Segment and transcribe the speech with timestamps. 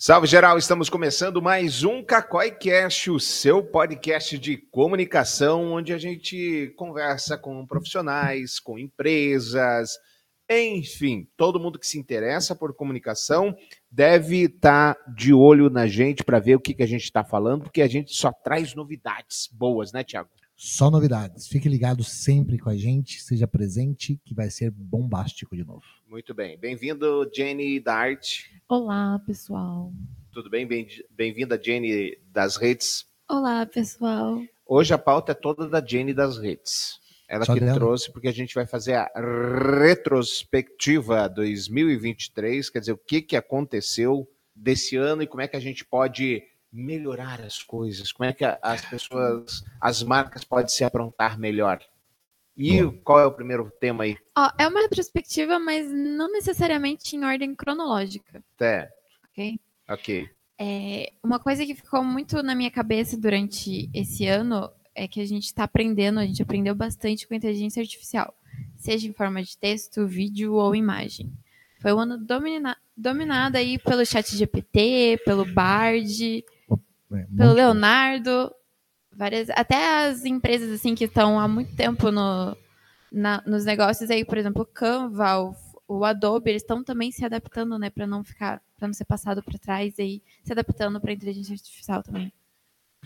[0.00, 5.98] Salve geral, estamos começando mais um Cacói Cast, o seu podcast de comunicação, onde a
[5.98, 9.98] gente conversa com profissionais, com empresas,
[10.48, 13.56] enfim, todo mundo que se interessa por comunicação
[13.90, 17.24] deve estar tá de olho na gente para ver o que, que a gente está
[17.24, 20.30] falando, porque a gente só traz novidades boas, né, Tiago?
[20.60, 21.46] Só novidades.
[21.46, 25.84] Fique ligado sempre com a gente, seja presente, que vai ser bombástico de novo.
[26.04, 26.58] Muito bem.
[26.58, 28.60] Bem-vindo, Jenny da Arte.
[28.68, 29.92] Olá, pessoal.
[30.32, 30.66] Tudo bem?
[31.10, 33.06] Bem-vinda, Jenny das redes.
[33.28, 34.42] Olá, pessoal.
[34.66, 36.98] Hoje a pauta é toda da Jenny das redes.
[37.28, 37.74] Ela Só que dela?
[37.74, 39.08] trouxe, porque a gente vai fazer a
[39.80, 45.60] retrospectiva 2023, quer dizer, o que, que aconteceu desse ano e como é que a
[45.60, 46.42] gente pode
[46.78, 51.80] melhorar as coisas, como é que as pessoas, as marcas podem se aprontar melhor.
[52.56, 52.98] E Bom.
[53.04, 54.16] qual é o primeiro tema aí?
[54.36, 58.42] Ó, é uma retrospectiva, mas não necessariamente em ordem cronológica.
[58.60, 58.88] É.
[59.30, 59.60] Ok?
[59.88, 60.30] Ok.
[60.60, 65.24] É, uma coisa que ficou muito na minha cabeça durante esse ano é que a
[65.24, 68.34] gente está aprendendo, a gente aprendeu bastante com a inteligência artificial,
[68.76, 71.32] seja em forma de texto, vídeo ou imagem.
[71.80, 76.44] Foi um ano domina, dominado aí pelo chat GPT, pelo Bard,
[77.12, 78.52] é, pelo Leonardo,
[79.12, 82.56] várias, até as empresas assim que estão há muito tempo no,
[83.10, 85.54] na, nos negócios aí, por exemplo, o Canva, o,
[85.88, 89.42] o Adobe, eles estão também se adaptando, né, para não ficar, para não ser passado
[89.42, 92.32] para trás e se adaptando para a inteligência artificial também.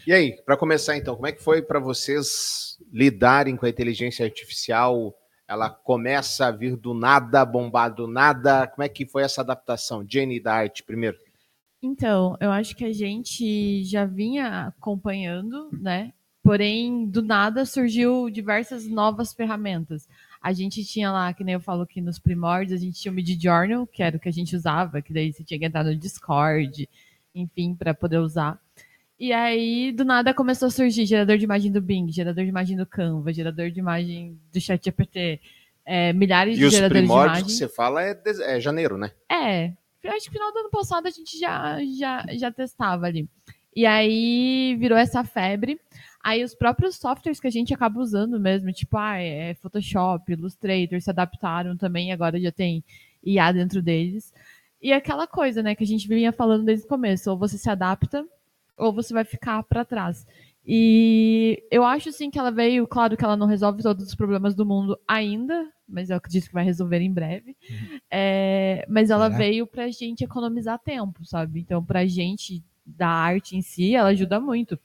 [0.07, 4.25] E aí, para começar então, como é que foi para vocês lidarem com a inteligência
[4.25, 5.15] artificial?
[5.47, 8.67] Ela começa a vir do nada, bombar do nada.
[8.67, 10.05] Como é que foi essa adaptação?
[10.09, 11.19] Jenny da arte primeiro.
[11.83, 16.13] Então, eu acho que a gente já vinha acompanhando, né?
[16.43, 20.09] Porém, do nada surgiu diversas novas ferramentas.
[20.41, 23.15] A gente tinha lá, que nem eu falo aqui nos primórdios, a gente tinha o
[23.15, 25.85] Mid Journal, que era o que a gente usava, que daí você tinha que entrar
[25.85, 26.89] no Discord,
[27.35, 28.61] enfim, para poder usar.
[29.19, 32.77] E aí, do nada, começou a surgir gerador de imagem do Bing, gerador de imagem
[32.77, 35.41] do Canva, gerador de imagem do ChatGPT,
[35.85, 37.27] é, milhares e de geradores de imagem.
[37.27, 38.21] E os primórdios que você fala é,
[38.57, 39.13] é janeiro, né?
[39.31, 39.73] É,
[40.11, 43.29] acho que final do ano passado a gente já, já, já testava ali.
[43.75, 45.81] E aí virou essa febre.
[46.23, 51.01] Aí os próprios softwares que a gente acaba usando mesmo, tipo, ah, é Photoshop, Illustrator,
[51.01, 52.85] se adaptaram também, agora já tem
[53.25, 54.33] IA dentro deles.
[54.81, 57.69] E aquela coisa, né, que a gente vinha falando desde o começo, ou você se
[57.69, 58.25] adapta,
[58.77, 60.27] ou você vai ficar para trás.
[60.65, 64.55] E eu acho sim que ela veio, claro que ela não resolve todos os problemas
[64.55, 67.57] do mundo ainda, mas eu acredito que vai resolver em breve.
[67.69, 67.99] Uhum.
[68.11, 69.39] É, mas ela Será?
[69.39, 71.61] veio pra gente economizar tempo, sabe?
[71.61, 74.79] Então, pra gente da arte em si, ela ajuda muito.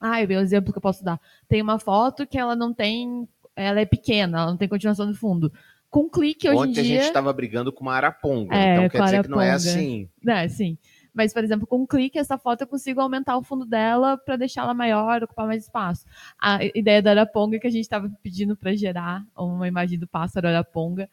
[0.00, 1.20] Ah, o exemplo que eu posso dar.
[1.48, 3.28] Tem uma foto que ela não tem.
[3.54, 5.52] Ela é pequena, ela não tem continuação de fundo.
[5.90, 6.82] Com clique hoje Ontem em dia.
[6.82, 8.54] a gente estava brigando com uma araponga.
[8.54, 10.08] É, então quer dizer que não é assim.
[10.26, 10.78] É, sim.
[11.12, 14.36] Mas, por exemplo, com um clique, essa foto eu consigo aumentar o fundo dela para
[14.36, 16.04] deixá-la maior, ocupar mais espaço.
[16.40, 20.48] A ideia da Araponga que a gente estava pedindo para gerar uma imagem do pássaro
[20.48, 21.08] Araponga.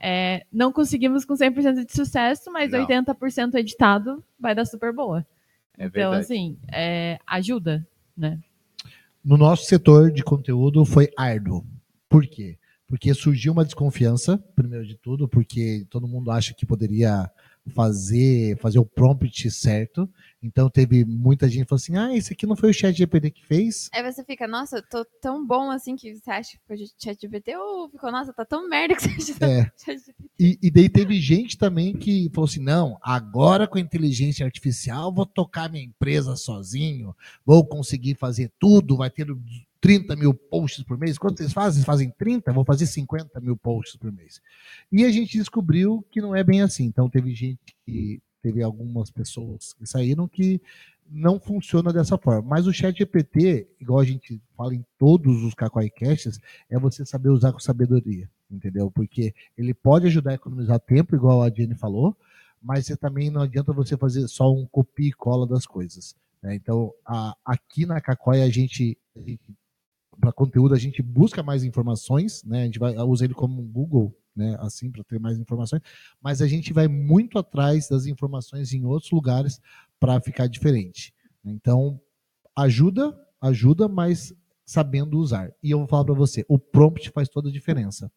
[0.00, 2.86] É, não conseguimos com 100% de sucesso, mas não.
[2.86, 5.24] 80% editado vai dar super boa.
[5.78, 7.86] É então, assim, é, ajuda,
[8.16, 8.38] né?
[9.24, 11.64] No nosso setor de conteúdo foi árduo.
[12.08, 12.58] Por quê?
[12.88, 17.30] Porque surgiu uma desconfiança, primeiro de tudo, porque todo mundo acha que poderia
[17.70, 20.08] fazer fazer o prompt certo.
[20.42, 23.30] Então teve muita gente que falou assim: ah, esse aqui não foi o chat GPT
[23.30, 23.88] que fez.
[23.94, 26.86] Aí você fica, nossa, eu tô tão bom assim que você acha que foi o
[26.98, 29.70] chat GPT, ou ficou, nossa, tá tão merda que você acha é.
[29.78, 30.30] chat GPT.
[30.38, 35.12] E, e daí teve gente também que falou assim: não, agora com a inteligência artificial
[35.12, 37.14] vou tocar minha empresa sozinho,
[37.44, 39.26] vou conseguir fazer tudo, vai ter
[39.82, 41.18] 30 mil posts por mês.
[41.18, 41.82] Quanto vocês fazem?
[41.82, 42.52] Fazem 30?
[42.52, 44.40] Vou fazer 50 mil posts por mês.
[44.90, 46.84] E a gente descobriu que não é bem assim.
[46.84, 48.22] Então, teve gente que.
[48.40, 50.60] Teve algumas pessoas que saíram que
[51.08, 52.42] não funciona dessa forma.
[52.42, 57.28] Mas o chat GPT, igual a gente fala em todos os Cacoicasts, é você saber
[57.28, 58.90] usar com sabedoria, entendeu?
[58.90, 62.16] Porque ele pode ajudar a economizar tempo, igual a Jenny falou,
[62.60, 66.16] mas você também não adianta você fazer só um copia e cola das coisas.
[66.42, 66.56] Né?
[66.56, 69.51] Então, a, aqui na Cacóia a gente, a gente
[70.22, 72.62] para conteúdo a gente busca mais informações, né?
[72.62, 74.56] A gente vai usa ele como um Google, né?
[74.60, 75.82] Assim para ter mais informações,
[76.22, 79.60] mas a gente vai muito atrás das informações em outros lugares
[79.98, 81.12] para ficar diferente.
[81.44, 82.00] Então
[82.54, 84.32] ajuda, ajuda, mas
[84.64, 85.52] sabendo usar.
[85.60, 88.08] E eu vou falar para você, o prompt faz toda a diferença.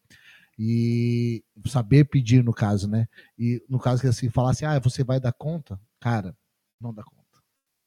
[0.56, 3.08] E saber pedir no caso, né?
[3.36, 6.36] E no caso que assim falar assim, ah, você vai dar conta, cara,
[6.80, 7.25] não dá conta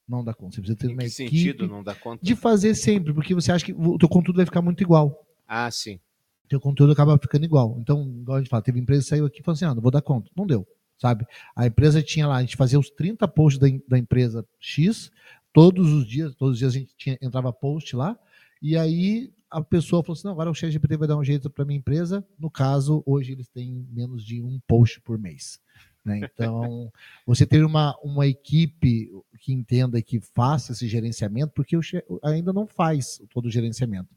[0.09, 0.56] não dá conta.
[0.56, 2.25] Você precisa ter em uma que equipe sentido não dá conta?
[2.25, 5.25] de fazer sempre, porque você acha que o teu conteúdo vai ficar muito igual.
[5.47, 6.00] Ah, sim.
[6.45, 7.77] O teu conteúdo acaba ficando igual.
[7.79, 9.81] Então, igual a gente fala, teve empresa que saiu aqui e falou assim: ah, não
[9.81, 10.31] vou dar conta.
[10.35, 10.67] Não deu.
[10.97, 11.25] sabe?
[11.56, 15.11] A empresa tinha lá, a gente fazia os 30 posts da, da empresa X,
[15.53, 18.17] todos os dias, todos os dias a gente tinha, entrava post lá,
[18.61, 21.65] e aí a pessoa falou assim: não, agora o ChatGPT vai dar um jeito para
[21.65, 22.25] minha empresa.
[22.38, 25.59] No caso, hoje eles têm menos de um post por mês.
[26.09, 26.21] Né?
[26.33, 26.91] Então,
[27.25, 29.09] você ter uma, uma equipe
[29.39, 31.81] que entenda e que faça esse gerenciamento, porque o,
[32.23, 34.09] ainda não faz todo o gerenciamento.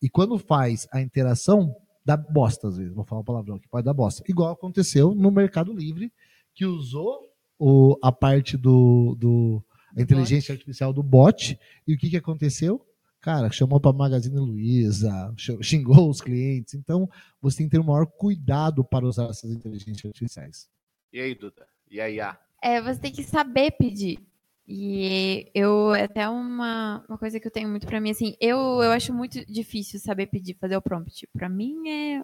[0.00, 1.74] E quando faz a interação,
[2.04, 4.22] dá bosta às vezes, vou falar um palavrão aqui, pode dar bosta.
[4.28, 6.12] Igual aconteceu no Mercado Livre,
[6.54, 7.20] que usou
[7.58, 9.62] o, a parte do, do
[9.96, 10.60] a inteligência bot.
[10.60, 12.84] artificial do bot, e o que, que aconteceu?
[13.20, 16.72] Cara, chamou para Magazine Luiza, xingou os clientes.
[16.72, 17.08] Então,
[17.40, 20.68] você tem que ter o maior cuidado para usar essas inteligências artificiais.
[21.12, 21.66] E aí, Duda?
[21.90, 22.38] E aí, a?
[22.62, 24.18] É, você tem que saber pedir.
[24.66, 28.56] E eu, é até uma, uma coisa que eu tenho muito para mim, assim, eu,
[28.56, 31.26] eu acho muito difícil saber pedir, fazer o prompt.
[31.32, 32.22] Para mim é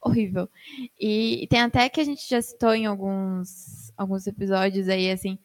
[0.00, 0.48] horrível.
[0.98, 5.38] E, e, tem até que a gente já citou em alguns, alguns episódios aí, assim,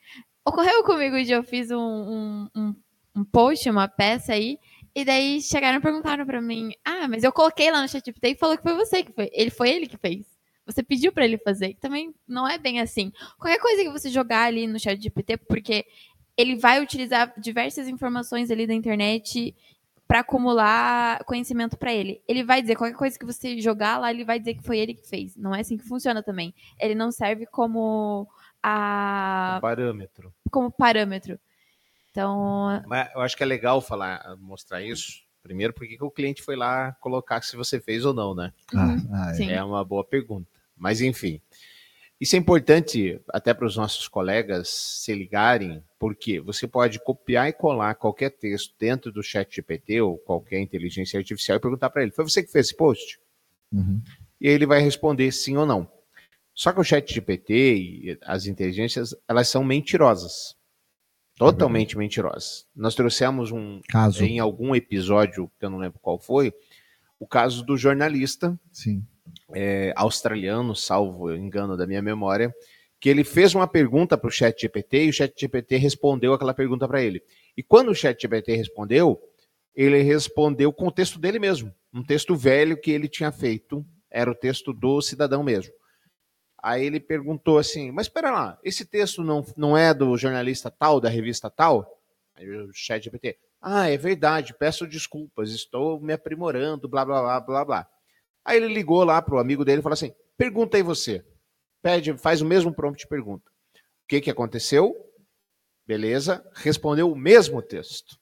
[0.45, 2.75] ocorreu comigo de eu fiz um, um, um,
[3.17, 4.57] um post, uma peça aí,
[4.95, 8.35] e daí chegaram e perguntaram para mim: "Ah, mas eu coloquei lá no ChatGPT e
[8.35, 9.29] falou que foi você que foi.
[9.33, 10.36] Ele foi ele que fez.
[10.67, 11.75] Você pediu para ele fazer".
[11.79, 13.11] Também não é bem assim.
[13.39, 15.85] Qualquer coisa que você jogar ali no ChatGPT, porque
[16.37, 19.55] ele vai utilizar diversas informações ali da internet
[20.07, 22.21] para acumular conhecimento para ele.
[22.27, 24.93] Ele vai dizer qualquer coisa que você jogar lá, ele vai dizer que foi ele
[24.93, 25.35] que fez.
[25.35, 26.53] Não é assim que funciona também.
[26.79, 28.27] Ele não serve como
[28.61, 30.33] a um parâmetro.
[30.49, 31.39] Como parâmetro.
[32.11, 32.81] Então.
[32.87, 35.25] Mas eu acho que é legal falar, mostrar isso.
[35.43, 38.53] Primeiro, porque o cliente foi lá colocar se você fez ou não, né?
[38.73, 39.07] Uhum.
[39.13, 39.53] Ah, é.
[39.53, 40.56] é uma boa pergunta.
[40.77, 41.41] Mas enfim.
[42.19, 47.53] Isso é importante até para os nossos colegas se ligarem, porque você pode copiar e
[47.53, 52.11] colar qualquer texto dentro do chat GPT ou qualquer inteligência artificial e perguntar para ele:
[52.11, 53.19] foi você que fez esse post?
[53.71, 54.01] Uhum.
[54.41, 55.87] E ele vai responder sim ou não.
[56.55, 60.55] Só que o chat GPT e as inteligências, elas são mentirosas.
[61.37, 62.65] Totalmente é mentirosas.
[62.75, 66.51] Nós trouxemos um caso em algum episódio, que eu não lembro qual foi,
[67.19, 68.59] o caso do jornalista
[69.53, 72.53] é, australiano, salvo engano da minha memória,
[72.99, 76.53] que ele fez uma pergunta para o chat GPT e o chat GPT respondeu aquela
[76.53, 77.21] pergunta para ele.
[77.55, 79.21] E quando o chat GPT respondeu,
[79.75, 84.29] ele respondeu com o texto dele mesmo, um texto velho que ele tinha feito, era
[84.31, 85.71] o texto do cidadão mesmo.
[86.61, 90.99] Aí ele perguntou assim: Mas espera lá, esse texto não, não é do jornalista tal,
[90.99, 92.01] da revista tal?
[92.35, 97.39] Aí o chat GPT: Ah, é verdade, peço desculpas, estou me aprimorando, blá, blá, blá,
[97.39, 97.89] blá, blá.
[98.47, 101.23] Aí ele ligou lá para o amigo dele e falou assim: Pergunta aí você.
[101.81, 103.49] Pede, faz o mesmo prompt de pergunta.
[103.49, 104.95] O que, que aconteceu?
[105.85, 108.17] Beleza, respondeu o mesmo texto.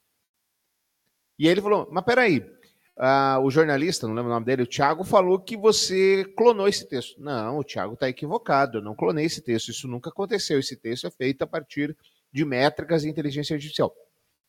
[1.37, 2.43] E ele falou: Mas peraí,
[2.97, 6.87] ah, o jornalista, não lembro o nome dele, o Thiago, falou que você clonou esse
[6.87, 7.21] texto.
[7.21, 10.57] Não, o Thiago está equivocado, eu não clonei esse texto, isso nunca aconteceu.
[10.57, 11.95] Esse texto é feito a partir
[12.31, 13.93] de métricas e inteligência artificial.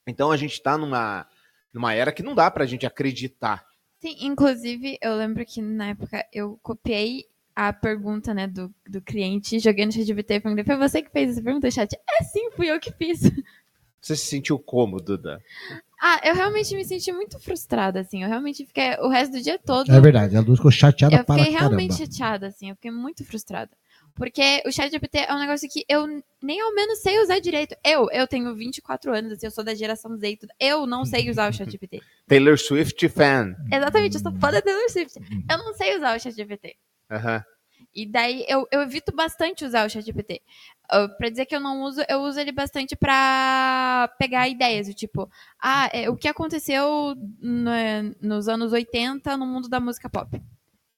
[0.06, 1.28] Então a gente está numa,
[1.70, 3.66] numa era que não dá para a gente acreditar.
[4.06, 7.24] Sim, inclusive eu lembro que na época eu copiei
[7.56, 11.10] a pergunta né, do, do cliente, joguei no chat GPT e falei, foi você que
[11.10, 11.92] fez essa pergunta, chat?
[11.92, 13.20] É sim, fui eu que fiz.
[14.00, 15.42] Você se sentiu como, Duda?
[16.00, 18.22] Ah, eu realmente me senti muito frustrada, assim.
[18.22, 19.90] Eu realmente fiquei o resto do dia todo.
[19.90, 22.06] É verdade, a Luz ficou chateada Eu fiquei para realmente caramba.
[22.06, 22.68] chateada, assim.
[22.68, 23.72] Eu fiquei muito frustrada.
[24.16, 26.06] Porque o chat GPT é um negócio que eu
[26.42, 27.76] nem ao menos sei usar direito.
[27.84, 30.52] Eu, eu tenho 24 anos, assim, eu sou da geração Z e tudo.
[30.58, 32.00] Eu não sei usar o chat GPT.
[32.26, 33.54] Taylor Swift fan.
[33.70, 35.18] Exatamente, eu sou fã da Taylor Swift.
[35.48, 36.76] Eu não sei usar o chat GPT.
[37.10, 37.44] Aham.
[37.96, 40.42] E daí eu, eu evito bastante usar o ChatGPT.
[40.92, 44.94] Uh, para dizer que eu não uso, eu uso ele bastante para pegar ideias, do
[44.94, 47.70] tipo, ah, é, o que aconteceu no,
[48.20, 50.40] nos anos 80 no mundo da música pop.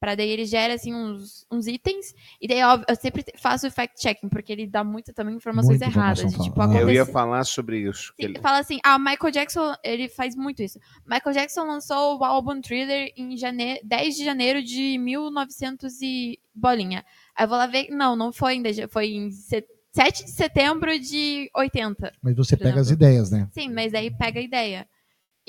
[0.01, 3.71] Para daí ele gera assim uns, uns itens e daí óbvio, eu sempre faço o
[3.71, 6.21] fact checking porque ele dá muita também informações Muita erradas.
[6.21, 6.81] informação de, tipo, Ah.
[6.81, 8.13] Eu ia falar sobre isso.
[8.17, 10.79] Sim, ele- Fala assim, ah, o Michael Jackson, ele faz muito isso.
[11.05, 13.81] Michael Jackson lançou o álbum Thriller em jane...
[13.85, 17.05] 10 de janeiro de 1900 e bolinha.
[17.37, 20.97] Aí eu vou lá ver, não, não foi ainda, foi em se- 7 de setembro
[20.99, 22.13] de 80.
[22.23, 23.05] Mas você pega as exemplo.
[23.05, 23.49] ideias, né?
[23.53, 24.87] Sim, mas aí pega a ideia.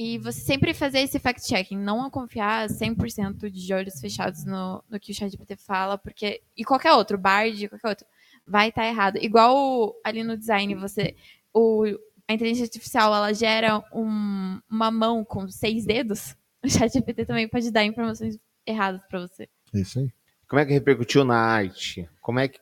[0.02, 5.12] E você sempre fazer esse fact-checking, não confiar 100% de olhos fechados no, no que
[5.12, 6.42] o ChatGPT fala, porque.
[6.56, 8.06] E qualquer outro, Bard, qualquer outro,
[8.48, 9.18] vai estar errado.
[9.22, 11.18] Igual ali no design, você.
[11.54, 11.84] O,
[12.30, 16.34] a inteligência artificial ela gera um- uma mão com seis dedos.
[16.64, 18.38] O ChatGPT também pode dar informações
[18.68, 19.48] erradas para você.
[19.74, 20.12] É isso aí.
[20.50, 22.10] Como é que repercutiu na arte?
[22.20, 22.60] Como é que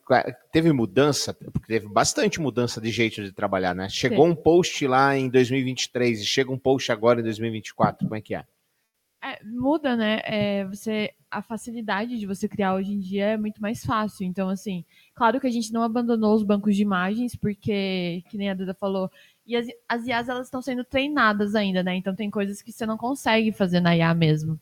[0.52, 1.34] teve mudança?
[1.34, 3.88] Porque teve bastante mudança de jeito de trabalhar, né?
[3.88, 8.06] Chegou um post lá em 2023 e chega um post agora em 2024.
[8.06, 8.44] Como é que é?
[9.24, 10.20] É, muda, né?
[10.26, 14.28] É, você, a facilidade de você criar hoje em dia é muito mais fácil.
[14.28, 14.84] Então, assim,
[15.16, 18.74] claro que a gente não abandonou os bancos de imagens, porque, que nem a Duda
[18.74, 19.10] falou,
[19.46, 21.96] e as, as IAs elas estão sendo treinadas ainda, né?
[21.96, 24.60] Então tem coisas que você não consegue fazer na IA mesmo.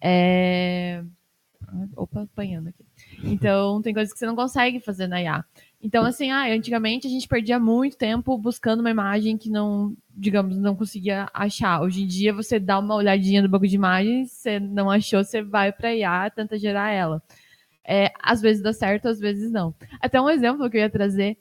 [0.00, 1.04] É...
[1.96, 2.84] Opa, apanhando aqui.
[3.24, 5.44] Então, tem coisas que você não consegue fazer na IA.
[5.82, 10.56] Então, assim, ah, antigamente a gente perdia muito tempo buscando uma imagem que não, digamos,
[10.58, 11.80] não conseguia achar.
[11.80, 15.42] Hoje em dia, você dá uma olhadinha no banco de imagens, você não achou, você
[15.42, 17.22] vai para IA, tenta gerar ela.
[17.84, 19.74] É, às vezes dá certo, às vezes não.
[20.00, 21.36] Até um exemplo que eu ia trazer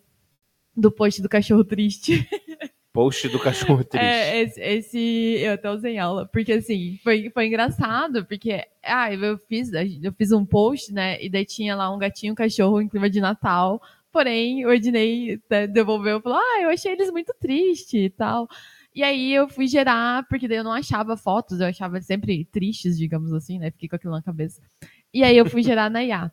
[0.76, 2.28] do post do cachorro triste.
[2.94, 4.06] Post do cachorro triste.
[4.06, 5.00] É, esse, esse,
[5.40, 10.32] eu até usei aula, porque assim, foi, foi engraçado, porque ah, eu fiz, eu fiz
[10.32, 11.24] um post, né?
[11.24, 13.82] E daí tinha lá um gatinho, um cachorro em clima de Natal.
[14.12, 18.50] Porém, o Ednei né, devolveu e falou: Ah, eu achei eles muito tristes e tal.
[18.94, 22.98] E aí eu fui gerar, porque daí eu não achava fotos, eu achava sempre tristes,
[22.98, 23.72] digamos assim, né?
[23.72, 24.62] Fiquei com aquilo na cabeça.
[25.14, 26.30] E aí eu fui gerar na IA.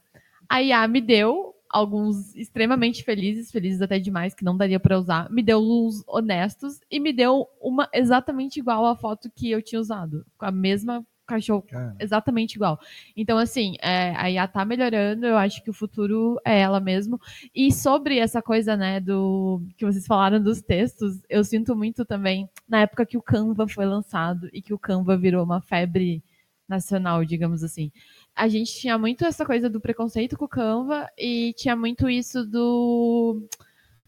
[0.49, 5.31] A IA me deu alguns extremamente felizes, felizes até demais, que não daria para usar.
[5.31, 9.81] Me deu uns honestos e me deu uma exatamente igual à foto que eu tinha
[9.81, 11.95] usado, com a mesma cachorro Cara.
[12.01, 12.81] exatamente igual.
[13.15, 17.21] Então, assim, é, a IA tá melhorando, eu acho que o futuro é ela mesmo.
[17.55, 22.49] E sobre essa coisa, né, do que vocês falaram dos textos, eu sinto muito também
[22.67, 26.25] na época que o Canva foi lançado e que o Canva virou uma febre
[26.67, 27.93] nacional, digamos assim
[28.39, 32.47] a gente tinha muito essa coisa do preconceito com o Canva e tinha muito isso
[32.47, 33.43] do.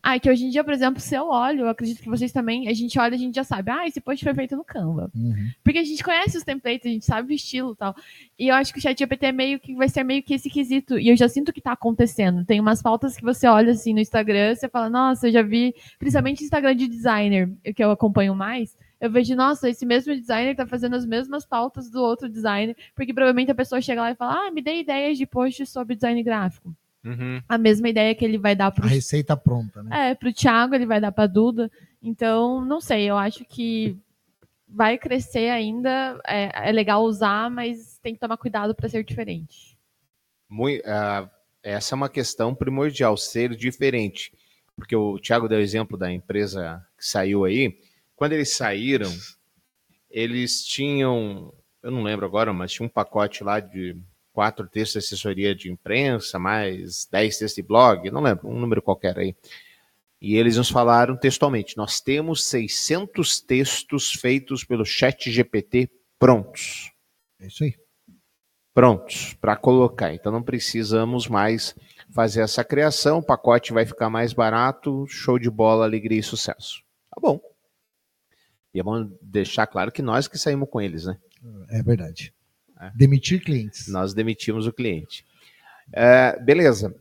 [0.01, 2.69] Ah, que hoje em dia, por exemplo, se eu olho, eu acredito que vocês também,
[2.69, 5.11] a gente olha, a gente já sabe, ah, esse post foi feito no Canva.
[5.15, 5.51] Uhum.
[5.63, 7.95] Porque a gente conhece os templates, a gente sabe o estilo e tal.
[8.39, 10.49] E eu acho que o chat GPT é meio que vai ser meio que esse
[10.49, 10.99] quesito.
[10.99, 12.47] E eu já sinto que tá acontecendo.
[12.47, 15.75] Tem umas pautas que você olha assim no Instagram, você fala, nossa, eu já vi,
[15.99, 20.67] principalmente Instagram de designer, que eu acompanho mais eu vejo, nossa, esse mesmo designer tá
[20.67, 24.47] fazendo as mesmas pautas do outro designer, porque provavelmente a pessoa chega lá e fala,
[24.47, 26.75] ah, me dê ideias de posts sobre design gráfico.
[27.03, 27.41] Uhum.
[27.49, 28.85] A mesma ideia que ele vai dar pro...
[28.85, 30.11] A receita pronta, né?
[30.11, 31.71] É, pro Thiago, ele vai dar pra Duda.
[32.03, 33.97] Então, não sei, eu acho que
[34.69, 39.79] vai crescer ainda, é, é legal usar, mas tem que tomar cuidado para ser diferente.
[40.49, 41.29] Muito, uh,
[41.63, 44.33] essa é uma questão primordial, ser diferente.
[44.77, 47.79] Porque o Thiago deu o exemplo da empresa que saiu aí,
[48.21, 49.11] quando eles saíram,
[50.11, 53.97] eles tinham, eu não lembro agora, mas tinha um pacote lá de
[54.31, 58.83] quatro textos de assessoria de imprensa, mais dez textos de blog, não lembro, um número
[58.83, 59.35] qualquer aí.
[60.21, 66.93] E eles nos falaram textualmente: nós temos 600 textos feitos pelo Chat GPT prontos.
[67.41, 67.75] É isso aí.
[68.75, 70.13] Prontos para colocar.
[70.13, 71.75] Então não precisamos mais
[72.11, 76.83] fazer essa criação, o pacote vai ficar mais barato, show de bola, alegria e sucesso.
[77.09, 77.50] Tá bom.
[78.73, 81.19] E é bom deixar claro que nós que saímos com eles, né?
[81.71, 82.33] É verdade.
[82.81, 82.91] É.
[82.95, 83.89] Demitir clientes.
[83.89, 85.27] Nós demitimos o cliente.
[85.93, 86.95] É, beleza.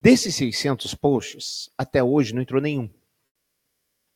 [0.00, 2.88] Desses 600 posts, até hoje não entrou nenhum.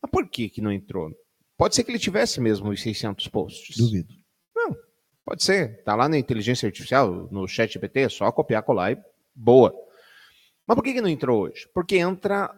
[0.00, 1.11] Mas por que, que não entrou?
[1.57, 3.76] Pode ser que ele tivesse mesmo os 600 posts.
[3.76, 4.14] Duvido.
[4.55, 4.75] Não,
[5.25, 5.83] pode ser.
[5.83, 8.99] Tá lá na inteligência artificial, no chat GPT, é só copiar, colar e
[9.35, 9.75] boa.
[10.67, 11.69] Mas por que, que não entrou hoje?
[11.75, 12.50] Porque entra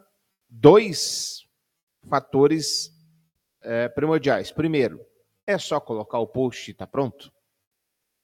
[0.48, 1.46] dois
[2.08, 2.91] fatores
[3.62, 4.50] é, primordiais.
[4.50, 5.04] Primeiro,
[5.46, 7.32] é só colocar o post e tá pronto?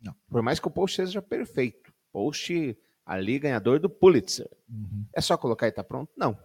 [0.00, 0.14] Não.
[0.28, 1.92] Por mais que o post seja perfeito.
[2.12, 4.50] Post ali ganhador do Pulitzer.
[4.68, 5.07] Uhum.
[5.12, 6.12] É só colocar e tá pronto?
[6.16, 6.38] Não.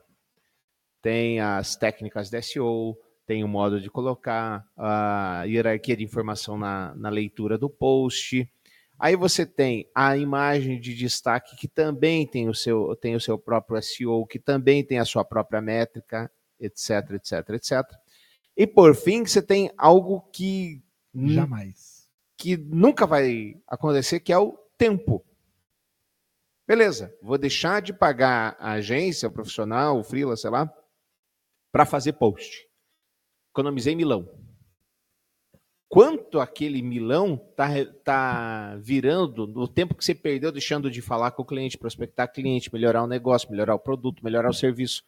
[1.02, 6.96] Tem as técnicas de SEO, tem o modo de colocar a hierarquia de informação na,
[6.96, 8.50] na leitura do post.
[8.98, 13.38] Aí você tem a imagem de destaque que também tem o seu tem o seu
[13.38, 17.82] próprio SEO, que também tem a sua própria métrica, etc, etc, etc.
[18.56, 20.84] E por fim, você tem algo que
[21.14, 21.94] jamais
[22.44, 25.24] que nunca vai acontecer, que é o tempo.
[26.68, 30.70] Beleza, vou deixar de pagar a agência, o profissional, o freela, sei lá,
[31.72, 32.68] para fazer post.
[33.54, 34.30] Economizei milão.
[35.88, 37.70] Quanto aquele milão tá,
[38.04, 42.74] tá virando no tempo que você perdeu deixando de falar com o cliente, prospectar cliente,
[42.74, 45.02] melhorar o negócio, melhorar o produto, melhorar o serviço.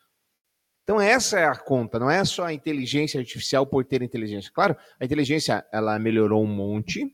[0.85, 4.51] Então essa é a conta, não é só a inteligência artificial por ter inteligência.
[4.53, 7.11] Claro, a inteligência ela melhorou um monte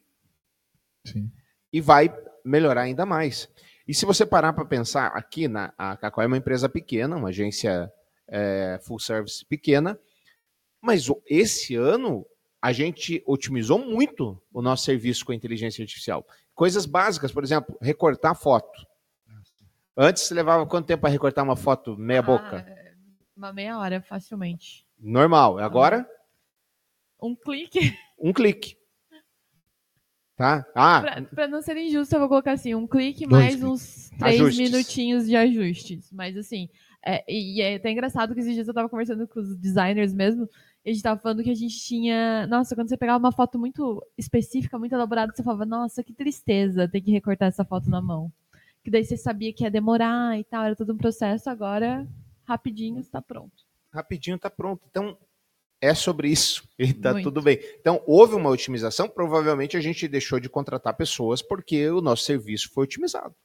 [1.05, 1.31] Sim.
[1.71, 2.13] e vai
[2.43, 3.47] melhorar ainda mais.
[3.87, 7.29] E se você parar para pensar aqui, na, a Cacau é uma empresa pequena, uma
[7.29, 7.89] agência
[8.27, 9.97] é, full service pequena,
[10.81, 12.27] mas esse ano
[12.61, 16.27] a gente otimizou muito o nosso serviço com a inteligência artificial.
[16.53, 18.85] Coisas básicas, por exemplo, recortar foto.
[19.29, 19.41] Ah,
[19.95, 22.80] Antes levava quanto tempo para recortar uma foto meia ah, boca?
[23.35, 24.85] Uma meia hora, facilmente.
[24.99, 25.57] Normal.
[25.59, 26.07] Agora?
[27.21, 27.95] Um clique.
[28.19, 28.75] Um clique.
[30.35, 30.65] Tá?
[30.75, 34.09] Ah, Pra, pra não ser injusto, eu vou colocar assim, um clique Dois mais uns
[34.17, 34.71] três Ajustes.
[34.71, 36.11] minutinhos de ajustes.
[36.11, 36.67] Mas assim,
[37.05, 40.13] é, e e é até engraçado que esses dias eu tava conversando com os designers
[40.13, 40.49] mesmo,
[40.83, 42.47] e a gente tava falando que a gente tinha.
[42.47, 46.87] Nossa, quando você pegava uma foto muito específica, muito elaborada, você falava, nossa, que tristeza
[46.87, 48.31] ter que recortar essa foto na mão.
[48.83, 52.07] Que daí você sabia que ia demorar e tal, era todo um processo, agora,
[52.51, 53.63] rapidinho, está pronto.
[53.91, 54.81] rapidinho tá pronto.
[54.89, 55.17] Então,
[55.81, 56.63] é sobre isso.
[56.77, 57.25] E tá Muito.
[57.25, 57.59] tudo bem.
[57.79, 59.09] Então, houve uma otimização.
[59.09, 63.35] Provavelmente a gente deixou de contratar pessoas porque o nosso serviço foi otimizado.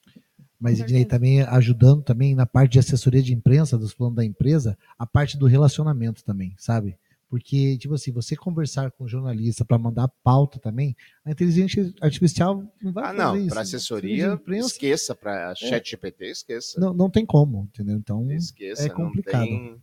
[0.59, 4.77] Mas, Ednei, também ajudando também na parte de assessoria de imprensa, dos planos da empresa,
[4.99, 6.97] a parte do relacionamento também, sabe?
[7.29, 12.63] Porque, tipo assim, você conversar com o jornalista para mandar pauta também, a inteligência artificial
[12.81, 13.37] não vai Ah, fazer não.
[13.37, 13.49] isso.
[13.49, 15.15] Para assessoria, imprensa, esqueça.
[15.15, 16.81] Para chat GPT, esqueça.
[16.81, 17.97] não, não tem como, entendeu?
[17.97, 18.87] Então, Esqueça.
[18.87, 19.41] é complicado.
[19.41, 19.83] Não tem,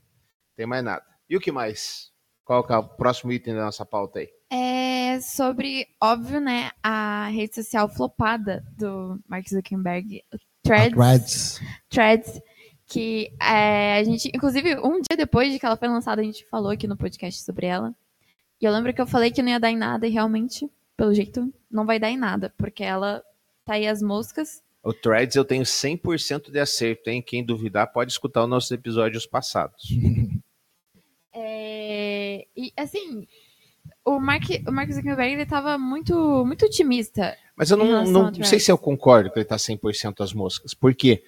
[0.58, 1.04] tem mais nada.
[1.30, 2.12] E o que mais?
[2.46, 4.30] Qual que é o próximo item da nossa pauta aí?
[4.52, 11.60] É sobre, óbvio, né, a rede social flopada do Mark Zuckerberg, o a Threads, Threads,
[11.90, 12.42] Threads,
[12.88, 16.46] que é, a gente, inclusive, um dia depois de que ela foi lançada, a gente
[16.46, 17.94] falou aqui no podcast sobre ela.
[18.62, 21.14] E eu lembro que eu falei que não ia dar em nada, e realmente, pelo
[21.14, 23.24] jeito, não vai dar em nada, porque ela
[23.66, 24.62] tá aí as moscas.
[24.84, 27.22] O Threads eu tenho 100% de acerto, hein?
[27.22, 29.84] Quem duvidar pode escutar os nossos episódios passados.
[31.36, 33.28] É, e, assim,
[34.06, 37.36] o Mark, o Mark Zuckerberg, ele tava muito, muito otimista.
[37.56, 40.74] Mas eu não, não, não sei se eu concordo que ele tá 100% as moscas.
[40.76, 41.24] Por quê?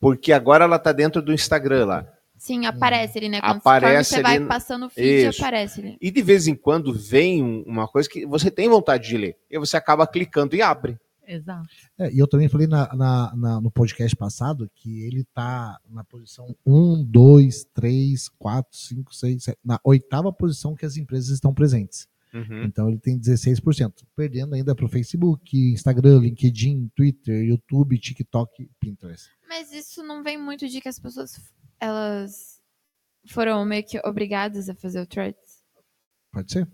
[0.00, 2.06] Porque agora ela tá dentro do Instagram lá.
[2.36, 3.40] Sim, aparece ele, né?
[3.40, 5.42] Quando Aparece você vai passando o feed, Isso.
[5.42, 5.98] aparece ele.
[6.00, 9.36] E de vez em quando vem um- uma coisa que você tem vontade de ler.
[9.50, 10.96] E você acaba clicando e abre.
[11.26, 11.68] Exato.
[11.98, 16.02] É, e eu também falei na, na- na- no podcast passado que ele tá na
[16.04, 21.52] posição 1, 2, 3, 4, 5, 6, 7, na oitava posição que as empresas estão
[21.52, 22.06] presentes.
[22.32, 22.64] Uhum.
[22.64, 28.70] Então ele tem 16%, perdendo ainda para o Facebook, Instagram, LinkedIn, Twitter, YouTube, TikTok e
[28.78, 29.30] Pinterest.
[29.48, 31.40] Mas isso não vem muito de que as pessoas,
[31.80, 32.60] elas
[33.28, 35.64] foram meio que obrigadas a fazer o Threads.
[36.32, 36.68] Pode ser?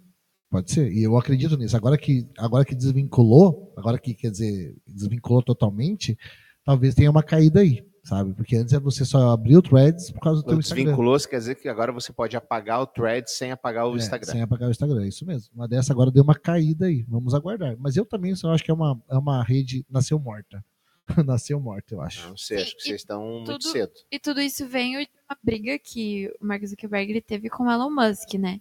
[0.50, 0.92] Pode ser.
[0.92, 1.76] E eu acredito nisso.
[1.76, 6.18] Agora que, agora que desvinculou, agora que quer dizer, desvinculou totalmente,
[6.64, 8.32] talvez tenha uma caída aí, sabe?
[8.34, 10.84] Porque antes é você só abrir o Threads por causa do teu Instagram.
[10.84, 14.30] Desvinculou, quer dizer que agora você pode apagar o thread sem apagar o É, Instagram.
[14.30, 15.50] Sem apagar o Instagram, é isso mesmo.
[15.54, 17.02] Uma dessa agora deu uma caída aí.
[17.08, 17.74] Vamos aguardar.
[17.78, 19.84] Mas eu também só acho que é uma, é uma rede.
[19.90, 20.64] Nasceu morta.
[21.26, 22.28] nasceu morta, eu acho.
[22.28, 23.92] Não sei, acho que e vocês estão muito tudo- cedo.
[24.10, 27.90] E tudo isso veio de uma briga que o Mark Zuckerberg teve com o Elon
[27.90, 28.60] Musk, né?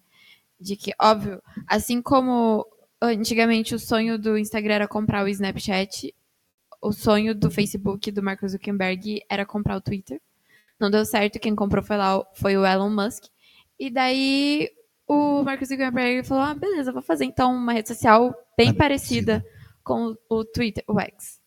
[0.60, 2.66] De que, óbvio, assim como
[3.02, 6.14] antigamente o sonho do Instagram era comprar o Snapchat,
[6.84, 10.20] o sonho do Facebook do Mark Zuckerberg era comprar o Twitter.
[10.80, 13.26] Não deu certo, quem comprou foi, lá, o- foi o Elon Musk.
[13.80, 14.70] E daí
[15.08, 19.46] o Mark Zuckerberg falou: ah, beleza, vou fazer então uma rede social bem Ah, parecida
[19.84, 21.42] com o, Twitter, o X.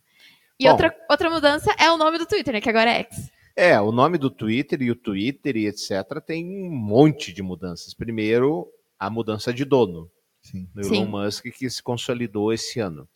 [0.59, 0.70] E Bom.
[0.72, 2.61] outra, outra mudança é o nome do Twitter, né?
[2.61, 3.31] Que agora é X.
[3.55, 6.20] É, o nome do Twitter e o Twitter e etc.
[6.25, 7.94] tem um monte de mudanças.
[7.94, 10.11] Primeiro, a mudança de dono.
[10.42, 10.68] Sim.
[10.75, 10.96] do Sim.
[11.03, 13.09] Elon Musk que se consolidou esse ano.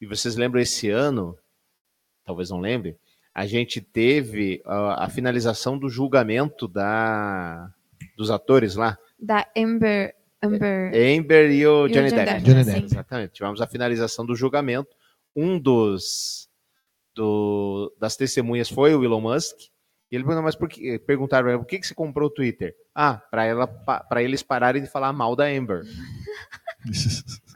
[0.00, 1.38] E vocês lembram esse ano?
[2.26, 2.96] Talvez não lembre.
[3.32, 7.70] A gente teve ah, a finalização do julgamento da
[8.16, 10.14] dos atores lá, Da Amber.
[10.42, 10.92] Amber.
[10.94, 12.24] Amber e o e o Johnny Johnny Depp.
[12.26, 12.64] Depp, Johnny.
[12.64, 12.84] Depp.
[12.84, 13.32] Exatamente.
[13.32, 14.88] Tivemos a finalização do julgamento.
[15.34, 16.48] Um dos
[17.14, 19.56] do- das testemunhas foi o Elon Musk.
[20.10, 22.74] E ele perguntou, mas por que, perguntaram ele, por que, que você comprou o Twitter?
[22.94, 25.82] Ah, para ela para eles pararem de falar mal da Amber.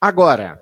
[0.00, 0.60] Agora,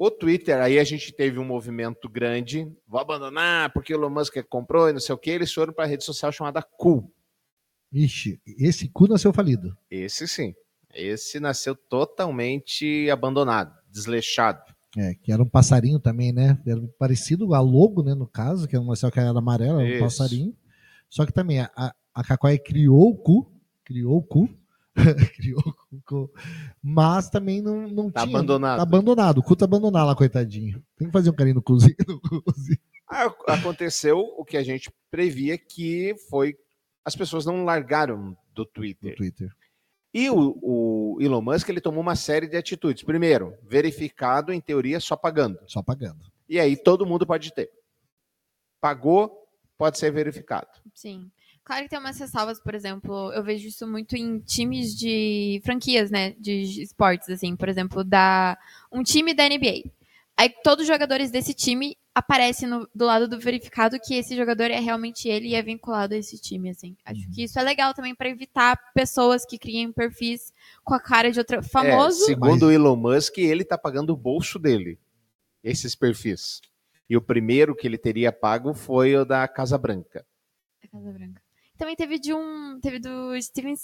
[0.00, 4.34] o Twitter, aí a gente teve um movimento grande, vou abandonar porque o Elon Musk
[4.48, 7.12] comprou e não sei o que, eles foram para a rede social chamada Cool.
[7.92, 9.76] Ixi, esse cu nasceu falido.
[9.90, 10.54] Esse sim.
[10.94, 14.74] Esse nasceu totalmente abandonado, desleixado.
[14.96, 16.58] É, que era um passarinho também, né?
[16.66, 18.14] Era parecido a logo, né?
[18.14, 20.56] No caso, que era uma céu que era amarela, era um passarinho.
[21.10, 21.70] Só que também a,
[22.14, 23.52] a, criou o cu,
[23.84, 24.48] criou o cu,
[25.36, 26.30] criou o cu,
[26.82, 28.36] mas também não, não Tá tinha.
[28.36, 28.76] abandonado.
[28.78, 29.38] Tá abandonado.
[29.38, 30.82] O cu tá abandonado lá, coitadinho.
[30.96, 31.94] Tem que fazer um carinho no cozinho.
[33.08, 36.56] Ah, Aconteceu o que a gente previa que foi
[37.04, 39.16] as pessoas não largaram do Twitter.
[39.16, 39.50] Twitter.
[40.12, 43.02] E o, o Elon Musk ele tomou uma série de atitudes.
[43.02, 45.58] Primeiro, verificado em teoria só pagando.
[45.66, 46.30] Só pagando.
[46.48, 47.70] E aí todo mundo pode ter.
[48.80, 49.46] Pagou,
[49.78, 50.68] pode ser verificado.
[50.94, 51.30] Sim.
[51.70, 56.10] Claro que tem umas ressalvas, por exemplo, eu vejo isso muito em times de franquias,
[56.10, 56.34] né?
[56.36, 58.58] De esportes, assim, por exemplo, da
[58.90, 59.88] um time da NBA.
[60.36, 64.64] Aí todos os jogadores desse time aparece no- do lado do verificado que esse jogador
[64.64, 66.96] é realmente ele e é vinculado a esse time, assim.
[67.04, 67.30] Acho Uhum.
[67.30, 70.52] que isso é legal também pra evitar pessoas que criem perfis
[70.82, 72.24] com a cara de outro É, famoso.
[72.24, 74.98] segundo o Elon Musk, ele tá pagando o bolso dele,
[75.62, 76.60] esses perfis.
[77.08, 80.26] E o primeiro que ele teria pago foi o da Casa Branca.
[80.82, 81.40] da Casa Branca.
[81.80, 82.78] Também teve de um.
[82.78, 83.74] Teve do Steven.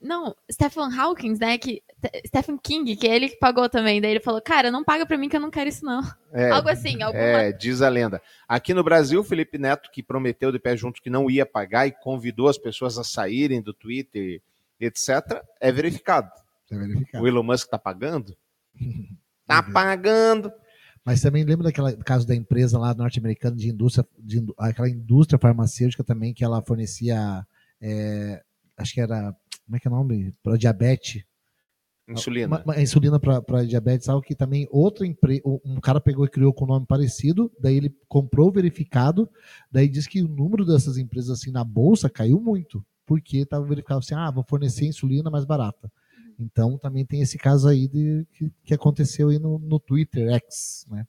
[0.00, 1.58] Não, Stephen Hawking, né?
[1.58, 4.00] Que, Te- Stephen King, que é ele que pagou também.
[4.00, 6.00] Daí ele falou, cara, não paga pra mim que eu não quero isso, não.
[6.32, 7.22] É, Algo assim, alguma.
[7.22, 8.22] É, diz a lenda.
[8.48, 11.86] Aqui no Brasil, o Felipe Neto, que prometeu de pé junto que não ia pagar
[11.86, 14.40] e convidou as pessoas a saírem do Twitter,
[14.80, 16.30] etc., é verificado.
[16.68, 17.22] Tá verificado.
[17.22, 18.34] O Elon Musk tá pagando?
[19.44, 20.52] Tá pagando.
[21.04, 26.04] Mas também lembra daquele caso da empresa lá norte-americana de indústria, de aquela indústria farmacêutica
[26.04, 27.44] também que ela fornecia,
[27.80, 28.40] é,
[28.76, 29.34] acho que era,
[29.64, 30.32] como é que é o nome?
[30.42, 31.24] Para diabetes.
[32.08, 32.46] Insulina.
[32.46, 36.52] Uma, uma insulina para diabetes, algo que também outra empresa, um cara pegou e criou
[36.52, 39.28] com um nome parecido, daí ele comprou verificado,
[39.70, 43.98] daí diz que o número dessas empresas assim na bolsa caiu muito, porque estava verificado
[43.98, 45.90] assim, ah, vou fornecer insulina mais barata.
[46.38, 50.86] Então também tem esse caso aí de, que, que aconteceu aí no, no Twitter X,
[50.90, 51.06] né?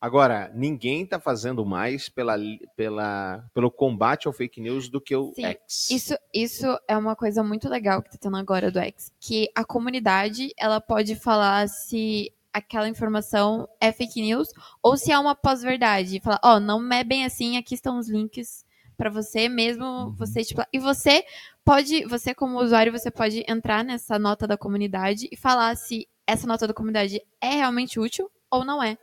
[0.00, 2.34] Agora, ninguém tá fazendo mais pela,
[2.74, 5.90] pela, pelo combate ao fake news do que o Sim, X.
[5.90, 9.12] Isso, isso é uma coisa muito legal que tá tendo agora do X.
[9.20, 14.48] Que a comunidade, ela pode falar se aquela informação é fake news
[14.82, 16.18] ou se é uma pós-verdade.
[16.20, 18.64] Falar, ó, não é bem assim, aqui estão os links
[18.96, 21.24] pra você, mesmo você, tipo, e você
[21.70, 26.46] pode, você como usuário, você pode entrar nessa nota da comunidade e falar se essa
[26.46, 28.98] nota da comunidade é realmente útil ou não é.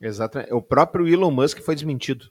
[0.00, 0.52] Exatamente.
[0.52, 2.30] O próprio Elon Musk foi desmentido.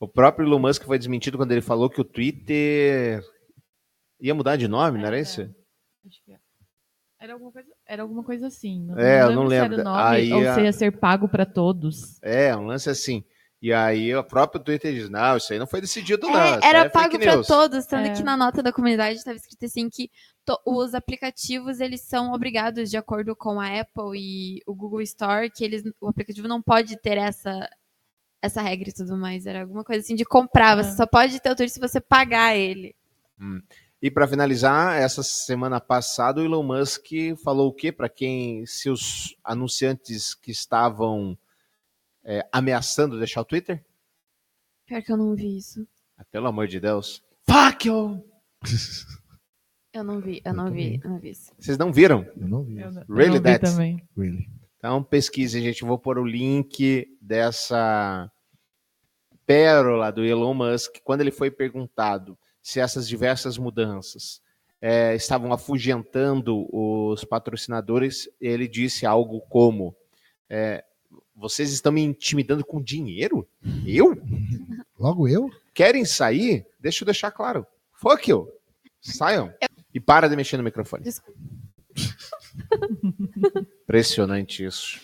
[0.00, 3.22] O próprio Elon Musk foi desmentido quando ele falou que o Twitter
[4.20, 5.42] ia mudar de nome, não era É, isso?
[6.06, 6.38] Acho que é.
[7.20, 8.82] Era alguma coisa, era alguma coisa assim.
[8.84, 9.80] Não, É, eu não se era lembro.
[9.82, 12.18] o nome Aí ou a- se ia ser pago pra todos.
[12.22, 13.22] É, um lance assim.
[13.62, 16.40] E aí o próprio Twitter diz: não, isso aí não foi decidido, não.
[16.40, 18.12] É, isso era é pago news." todos, tanto É.
[18.14, 20.10] que na nota da comunidade estava escrito assim que
[20.46, 25.50] to- os aplicativos eles são obrigados de acordo com a Apple e o Google Store
[25.50, 27.68] que eles o aplicativo não pode ter essa
[28.42, 30.82] essa regra e tudo mais, era alguma coisa assim de comprar, É.
[30.82, 32.96] você só pode ter o Twitter se você pagar ele.
[34.00, 37.04] E para finalizar, essa semana passada o Elon Musk
[37.44, 41.36] falou o quê para quem, se os anunciantes que estavam
[42.24, 43.84] é, ameaçando deixar o Twitter?
[44.86, 45.86] Pior que eu não vi isso.
[46.18, 47.22] Ah, pelo amor de Deus.
[47.48, 48.24] Fuck you!
[49.92, 51.00] Eu não vi, eu Eu não vi, também.
[51.02, 51.52] eu não vi isso.
[51.58, 52.24] Vocês não viram?
[52.36, 52.78] Eu não vi.
[52.78, 54.08] Eu, não- eu Really não vi that's- também.
[54.16, 54.48] Really.
[54.76, 55.82] Então pesquise, gente.
[55.82, 58.30] Eu vou pôr o link dessa
[59.44, 60.98] pérola do Elon Musk.
[61.02, 64.40] Quando ele foi perguntado se essas diversas mudanças
[64.80, 69.92] eh, estavam afugentando os patrocinadores, ele disse algo como:
[70.48, 70.84] eh,
[71.40, 73.48] Vocês estão me intimidando com dinheiro?
[73.86, 74.14] Eu?
[75.00, 75.50] Logo eu?
[75.72, 76.66] Querem sair?
[76.78, 77.66] Deixa eu deixar claro.
[77.94, 78.46] Fuck you.
[79.00, 79.50] Saiam.
[79.94, 81.02] E para de mexer no microfone.
[81.02, 81.40] Desculpa.
[83.82, 85.00] Impressionante isso.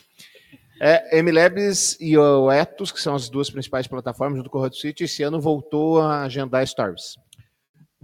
[0.79, 5.05] É, MLabs e o Etos, que são as duas principais plataformas, junto com o HotSuite,
[5.05, 7.17] esse ano voltou a agendar stories.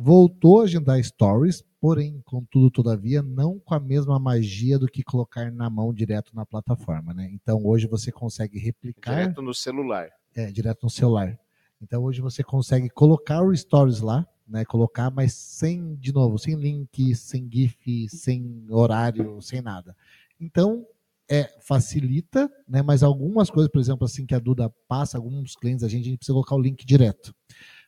[0.05, 5.53] Voltou a agendar stories, porém, contudo, todavia, não com a mesma magia do que colocar
[5.53, 7.31] na mão direto na plataforma, né?
[7.33, 10.09] Então hoje você consegue replicar Direto no celular.
[10.35, 11.39] é, direto no celular.
[11.81, 14.65] Então hoje você consegue colocar o stories lá, né?
[14.65, 19.97] Colocar, mas sem, de novo, sem link, sem GIF, sem horário, sem nada.
[20.41, 20.85] Então
[21.31, 22.83] é facilita, né?
[22.83, 26.05] Mas algumas coisas, por exemplo, assim que a Duda passa, alguns clientes a gente, a
[26.07, 27.33] gente precisa colocar o link direto.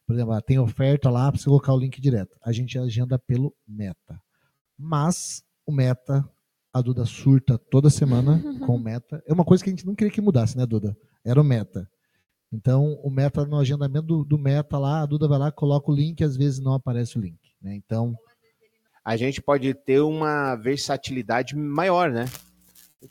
[0.06, 2.36] Por exemplo, tem oferta lá, precisa colocar o link direto.
[2.42, 4.20] A gente agenda pelo Meta.
[4.78, 6.28] Mas o Meta,
[6.72, 9.22] a Duda surta toda semana com o Meta.
[9.26, 10.96] É uma coisa que a gente não queria que mudasse, né, Duda?
[11.24, 11.88] Era o Meta.
[12.52, 15.94] Então, o Meta, no agendamento do, do Meta lá, a Duda vai lá, coloca o
[15.94, 17.38] link, às vezes não aparece o link.
[17.60, 17.74] Né?
[17.74, 18.14] Então,
[19.04, 22.26] A gente pode ter uma versatilidade maior, né?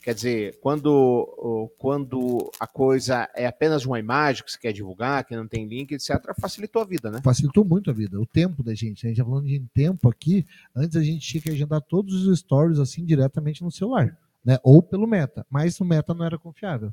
[0.02, 5.36] Quer dizer, quando, quando a coisa é apenas uma imagem que você quer divulgar, que
[5.36, 7.20] não tem link, etc., facilitou a vida, né?
[7.22, 9.06] facilitou muito a vida, o tempo da gente.
[9.06, 12.38] A gente tá falando de tempo aqui, antes a gente tinha que agendar todos os
[12.38, 14.58] stories assim diretamente no celular, né?
[14.62, 16.92] Ou pelo Meta, mas o Meta não era confiável.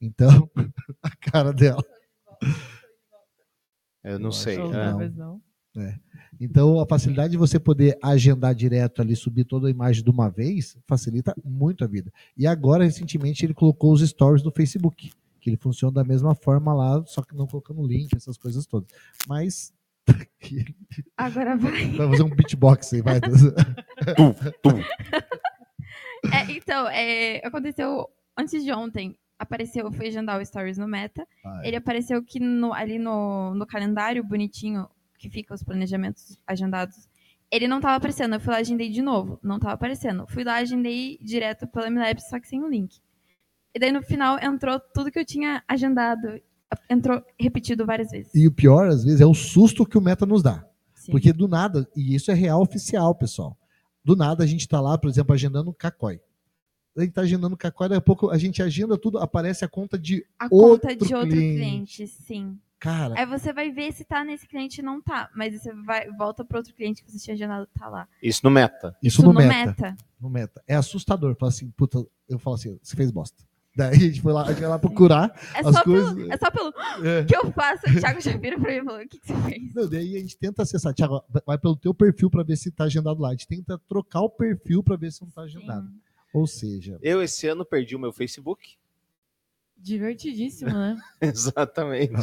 [0.00, 0.50] Então,
[1.02, 1.84] a cara dela.
[4.04, 4.56] Eu não Eu sei.
[4.56, 5.08] é.
[5.10, 5.40] não.
[5.76, 5.92] Não.
[6.40, 10.28] Então, a facilidade de você poder agendar direto ali, subir toda a imagem de uma
[10.28, 12.12] vez, facilita muito a vida.
[12.36, 15.10] E agora, recentemente, ele colocou os stories do Facebook,
[15.40, 18.88] que ele funciona da mesma forma lá, só que não colocando link, essas coisas todas.
[19.28, 19.72] Mas
[21.16, 21.90] Agora vai.
[21.92, 23.18] vai fazer um beatbox aí, vai.
[26.32, 29.16] É, então, é, aconteceu antes de ontem.
[29.38, 31.26] apareceu, eu fui agendar o Stories no Meta.
[31.44, 31.68] Ah, é.
[31.68, 37.08] Ele apareceu que no- ali no, no calendário bonitinho, que fica os planejamentos agendados,
[37.50, 38.34] ele não tava aparecendo.
[38.34, 39.38] Eu fui lá, agendei de novo.
[39.42, 40.26] Não tava aparecendo.
[40.28, 43.00] Fui lá, agendei direto pela MLabs, só que sem o link.
[43.74, 46.40] E daí no final entrou tudo que eu tinha agendado.
[46.90, 48.34] Entrou repetido várias vezes.
[48.34, 50.66] E o pior, às vezes, é o susto que o Meta nos dá.
[50.94, 51.12] Sim.
[51.12, 53.56] Porque do nada, e isso é real oficial, pessoal.
[54.04, 56.20] Do nada a gente está lá, por exemplo, agendando cacói.
[56.96, 59.98] A gente está agendando cacói, daqui a pouco a gente agenda tudo, aparece a conta
[59.98, 60.24] de.
[60.38, 61.56] a outro conta de outro cliente.
[61.56, 62.58] cliente, sim.
[62.86, 65.28] Cara, Aí você vai ver se tá nesse cliente e não tá.
[65.34, 68.06] Mas você vai, volta para outro cliente que você tinha agendado, tá lá.
[68.22, 68.96] Isso no meta.
[69.02, 69.96] isso, no no meta, meta.
[70.20, 70.62] No meta.
[70.68, 71.34] É assustador.
[71.36, 73.44] Fala assim, puta, eu falo assim, você fez bosta.
[73.76, 76.14] Daí a gente foi lá, a gente foi lá procurar É as só, coisas.
[76.14, 76.72] pelo, é só pelo
[77.04, 77.24] É.
[77.28, 77.82] que eu faço.
[77.90, 79.74] O Thiago já vira pra mim e falou: o que, que você fez?
[79.74, 80.94] Não, daí a gente tenta acessar.
[80.94, 83.28] Tiago, vai pelo teu perfil para ver se tá agendado lá.
[83.28, 85.88] A gente tenta trocar o perfil para ver se não tá agendado.
[85.88, 86.00] Sim.
[86.32, 88.76] Ou seja, Eu, esse ano, perdi o meu Facebook.
[89.78, 90.96] Divertidíssimo, né?
[91.20, 92.14] Exatamente.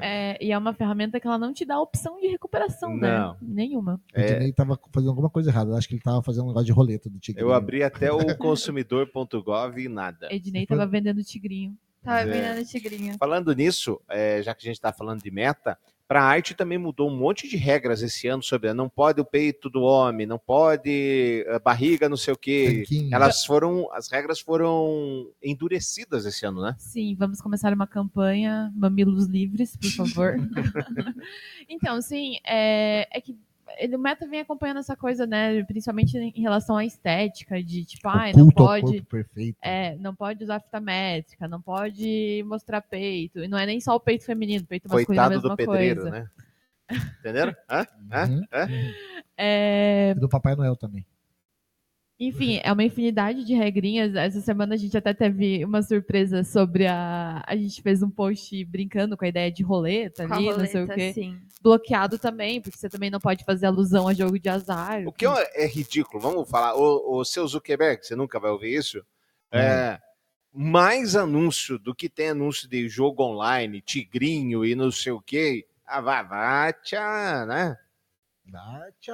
[0.00, 3.18] É, e é uma ferramenta que ela não te dá opção de recuperação, né?
[3.18, 3.36] Não.
[3.42, 4.00] Nenhuma.
[4.16, 5.76] O Ednei tava fazendo alguma coisa errada.
[5.76, 7.42] Acho que ele tava fazendo um negócio de roleta do Tigre.
[7.42, 10.28] Eu abri até o consumidor.gov e nada.
[10.30, 11.76] Ednei tava vendendo tigrinho.
[12.02, 12.24] Tava É.
[12.24, 13.16] vendendo tigrinho.
[13.18, 15.78] Falando nisso, é, já que a gente está falando de meta,
[16.12, 19.24] para a arte também mudou um monte de regras esse ano sobre não pode o
[19.24, 22.84] peito do homem, não pode a barriga, não sei o quê.
[22.86, 23.14] Tanquinho.
[23.14, 26.76] Elas foram, as regras foram endurecidas esse ano, né?
[26.76, 30.36] Sim, vamos começar uma campanha Mamilos Livres, por favor.
[31.66, 33.34] então, sim, é, é que
[33.94, 35.62] o Meta vem acompanhando essa coisa, né?
[35.64, 38.82] Principalmente em relação à estética, de tipo, ai, não pode.
[38.86, 39.58] corpo perfeito.
[39.62, 43.40] É, não pode usar fita métrica, não pode mostrar peito.
[43.40, 45.48] E não é nem só o peito feminino, o peito masculino é a Coitado mesma
[45.50, 46.18] do pedreiro, coisa.
[46.18, 46.30] né?
[47.20, 47.54] Entenderam?
[47.70, 47.86] Hã?
[48.12, 48.26] Hã?
[48.28, 48.42] Uhum.
[48.52, 48.68] Hã?
[49.36, 51.06] É, E do Papai Noel também.
[52.24, 54.14] Enfim, é uma infinidade de regrinhas.
[54.14, 57.42] Essa semana a gente até teve uma surpresa sobre a.
[57.44, 60.64] A gente fez um post brincando com a ideia de roleta Com a ali, não
[60.64, 61.12] sei o roleta, quê.
[61.12, 61.40] sim.
[61.60, 65.02] Bloqueado também, porque você também não pode fazer alusão a jogo de azar.
[65.04, 69.04] O que é ridículo, vamos falar, o, o seu Zuckerberg, você nunca vai ouvir isso?
[69.50, 69.98] É,
[70.52, 75.66] mais anúncio do que tem anúncio de jogo online, tigrinho e não sei o quê.
[75.84, 77.76] Ah, vai, vai, tchau, né?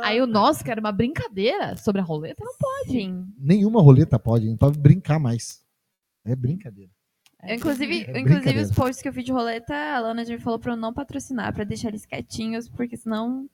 [0.03, 2.91] Aí o nosso, que era uma brincadeira sobre a roleta, não pode.
[2.93, 3.27] Sim.
[3.39, 5.65] Nenhuma roleta pode, não pode brincar mais.
[6.25, 6.91] É brincadeira.
[7.45, 8.63] Eu, inclusive, É inclusive brincadeira.
[8.63, 10.93] os posts que eu fiz de roleta, a Lana já me falou pra eu não
[10.93, 13.49] patrocinar, pra deixar eles quietinhos, porque senão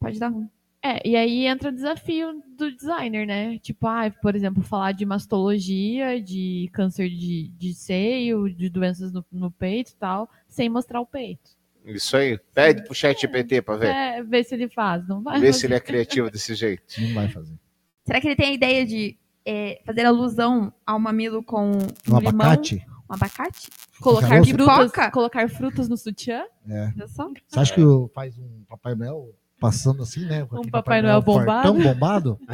[0.00, 0.50] pode dar ruim.
[0.84, 3.56] É, e aí entra o desafio do designer, né?
[3.60, 9.24] Tipo, ah, por exemplo, falar de mastologia, de câncer de, de seio, de doenças no,
[9.30, 11.52] no peito e tal, sem mostrar o peito.
[11.84, 12.38] Isso aí.
[12.54, 13.88] Pede pro chat GPT pra ver.
[13.88, 15.40] É, ver se ele faz, não vai?
[15.40, 16.82] Ver se ele é criativo desse jeito.
[16.98, 17.58] Não vai fazer.
[18.04, 22.18] Será que ele tem a ideia de é, fazer alusão ao mamilo com um, Um
[22.18, 22.86] limão, abacate?
[23.08, 23.70] um abacate?
[24.00, 24.50] Colocar Caroço?
[24.50, 25.10] frutas, Pipoca?
[25.10, 26.44] colocar frutas no sutiã?
[26.68, 26.92] É.
[27.06, 27.80] Você acha que
[28.14, 30.42] faz um Papai Noel passando assim, né?
[30.42, 31.62] Um aquele Papai Noel bombado?
[31.72, 32.38] Tão bombado?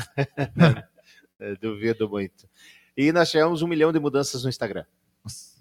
[1.41, 2.49] É, duvido muito.
[2.97, 4.85] E nós tivemos um milhão de mudanças no Instagram.
[5.23, 5.57] Nossa.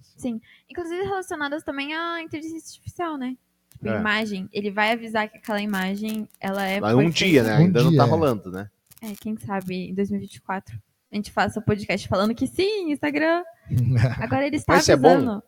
[0.67, 3.37] Inclusive relacionadas também à inteligência artificial, né?
[3.73, 3.99] Tipo, É.
[3.99, 4.49] imagem.
[4.51, 6.79] Ele vai avisar que aquela imagem, ela é.
[6.79, 7.53] Foi um dia, né?
[7.55, 8.09] Um Ainda não dia, tá é.
[8.09, 8.69] rolando, né?
[9.01, 10.79] É, quem sabe em 2024
[11.11, 13.43] a gente faça o podcast falando que sim, Instagram.
[14.19, 15.09] Agora ele está Mas é bom?
[15.13, 15.43] avisando.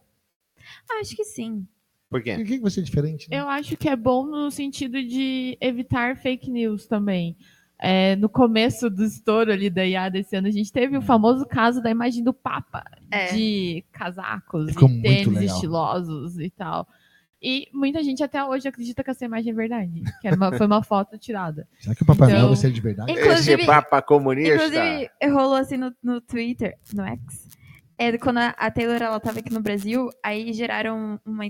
[0.89, 1.67] Ah, acho que sim.
[2.09, 2.35] Por quê?
[2.35, 3.29] Por que que vai ser diferente?
[3.29, 3.39] né?
[3.39, 7.35] Eu acho que é bom no sentido de evitar fake news também.
[7.81, 11.45] É, no começo do estouro ali da IA desse ano, a gente teve o famoso
[11.45, 13.33] caso da imagem do Papa, É.
[13.33, 15.55] de casacos Ficou e tênis legal.
[15.55, 16.87] estilosos e tal.
[17.41, 20.01] E muita gente até hoje acredita que essa imagem é verdade.
[20.21, 21.67] Que era uma- foi uma foto tirada.
[21.79, 23.11] Será que o Papai Então- Noel vai ser de verdade?
[23.11, 24.53] Inclusive- Esse papa comunista.
[24.55, 27.47] Inclusive, rolou assim no, no Twitter, no X.
[27.97, 31.43] É, quando a, a Taylor ela tava aqui no Brasil, aí geraram uma,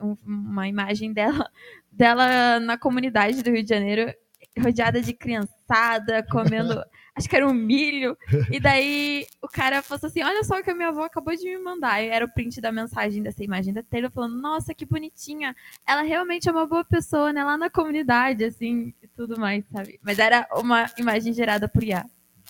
[0.00, 1.48] um- uma imagem dela,
[1.92, 4.12] dela na comunidade do Rio de Janeiro,
[4.58, 6.82] rodeada de criançada, comendo,
[7.16, 8.16] acho que era um milho.
[8.50, 11.44] E daí o cara falou assim: Olha só o que a minha avó acabou de
[11.44, 12.02] me mandar.
[12.02, 15.54] E era o print da mensagem dessa imagem da Taylor falando: Nossa, que bonitinha.
[15.86, 17.42] Ela realmente é uma boa pessoa, né?
[17.44, 19.98] Lá na comunidade, assim, e tudo mais, sabe?
[20.02, 22.04] Mas era uma imagem gerada por IA.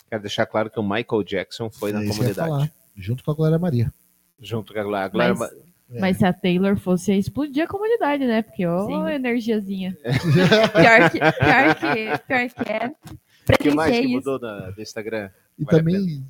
[0.08, 2.48] Quero deixar claro que o Michael Jackson foi na É ia comunidade.
[2.48, 3.92] falar, junto com a Glória Maria.
[4.40, 5.04] Junto com a Glória.
[5.06, 5.50] a Glória Mas,
[5.90, 6.00] É.
[6.00, 8.42] mas se a Taylor fosse, explodir a comunidade, né?
[8.42, 9.08] Porque, ô, Sim.
[9.10, 9.96] energiazinha.
[10.74, 12.86] Pior que, pior que, pior que é.
[12.88, 14.14] O que mais que Presenciei isso.
[14.16, 15.30] mudou na- do Instagram?
[15.58, 16.26] E Vale também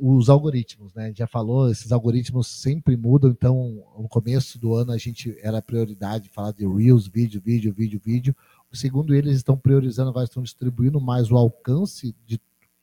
[0.00, 1.04] os algoritmos, né?
[1.04, 5.36] A gente já falou, esses algoritmos sempre mudam, então no começo do ano a gente
[5.42, 8.34] era prioridade falar de Reels, vídeo, vídeo, vídeo, vídeo.
[8.72, 12.40] Segundo eles, estão priorizando, agora estão distribuindo mais o alcance de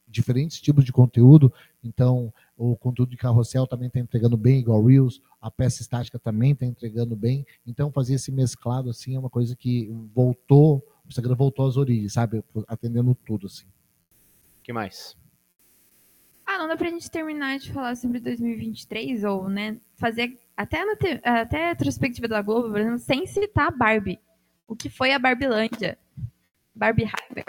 [0.08, 1.52] diferentes tipos de conteúdo.
[1.84, 2.32] Então,
[2.64, 6.66] o conteúdo de carrossel também está entregando bem, igual Reels, a peça estática também está
[6.66, 7.44] entregando bem.
[7.66, 12.14] Então, fazer esse mesclado assim é uma coisa que voltou, o Instagram voltou às origens,
[12.14, 12.44] sabe?
[12.68, 13.66] Atendendo tudo, assim.
[14.62, 15.18] que mais?
[16.46, 20.96] Ah, não dá pra gente terminar de falar sobre 2023, ou, né, fazer até, na
[20.96, 24.20] te- até a retrospectiva da Globo, por exemplo, sem citar a Barbie.
[24.68, 25.98] O que foi a Barbilândia.
[26.76, 27.46] Barbie Hyper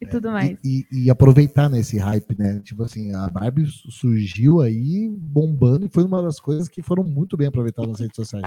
[0.00, 0.58] e tudo mais.
[0.64, 2.60] E, e- e aproveitar nesse hype, né?
[2.60, 7.02] Tipo assim, a Barbie su- surgiu aí bombando e foi uma das coisas que foram
[7.04, 8.44] muito bem aproveitadas nas redes sociais.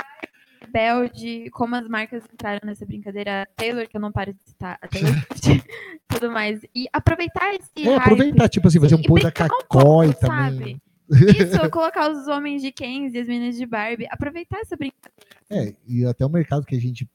[0.72, 4.78] Belde, como as marcas entraram nessa brincadeira, a Taylor, que eu não paro de citar,
[4.82, 5.12] a Taylor
[6.10, 6.60] tudo mais.
[6.76, 7.98] E aproveitar esse É, hype.
[8.02, 10.82] aproveitar, tipo assim, fazer um pouco da um Cacói pouco, também.
[11.10, 14.08] Isso, colocar os homens de Kens e as meninas de Barbie.
[14.12, 15.16] Aproveitar essa brincadeira.
[15.50, 17.08] É, e até o mercado que a gente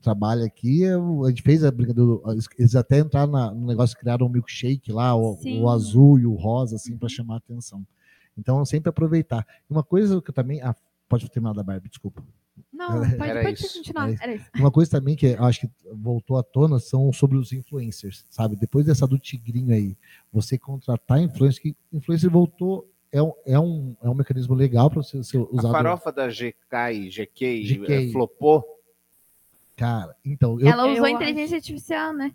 [0.00, 2.10] trabalha aqui, é a gente fez a brincadeira,
[2.58, 6.34] eles até entraram na- no negócio, criaram um milkshake lá, o, o azul e o
[6.34, 7.84] rosa, assim, para chamar a atenção.
[8.38, 9.46] Então, sempre aproveitar.
[9.68, 10.60] E Uma coisa que eu também.
[10.62, 10.74] Ah,
[11.08, 12.22] pode terminar da Barbie, desculpa.
[12.72, 14.10] Não, Era pode, pode isso, continuar.
[14.10, 14.50] era Era isso.
[14.58, 18.56] Uma coisa também que eu acho que voltou à tona são sobre os influencers, sabe?
[18.56, 19.96] Depois dessa do Tigrinho aí,
[20.32, 25.02] você contratar influencer, que influencer voltou, é um, é um, é um mecanismo legal para
[25.02, 25.72] você ser A usado.
[25.72, 27.92] farofa da GK e GK, GK.
[27.92, 28.64] eh, flopou?
[29.76, 32.32] Cara, então, eu, Ela usou Eu inteligência artificial, né?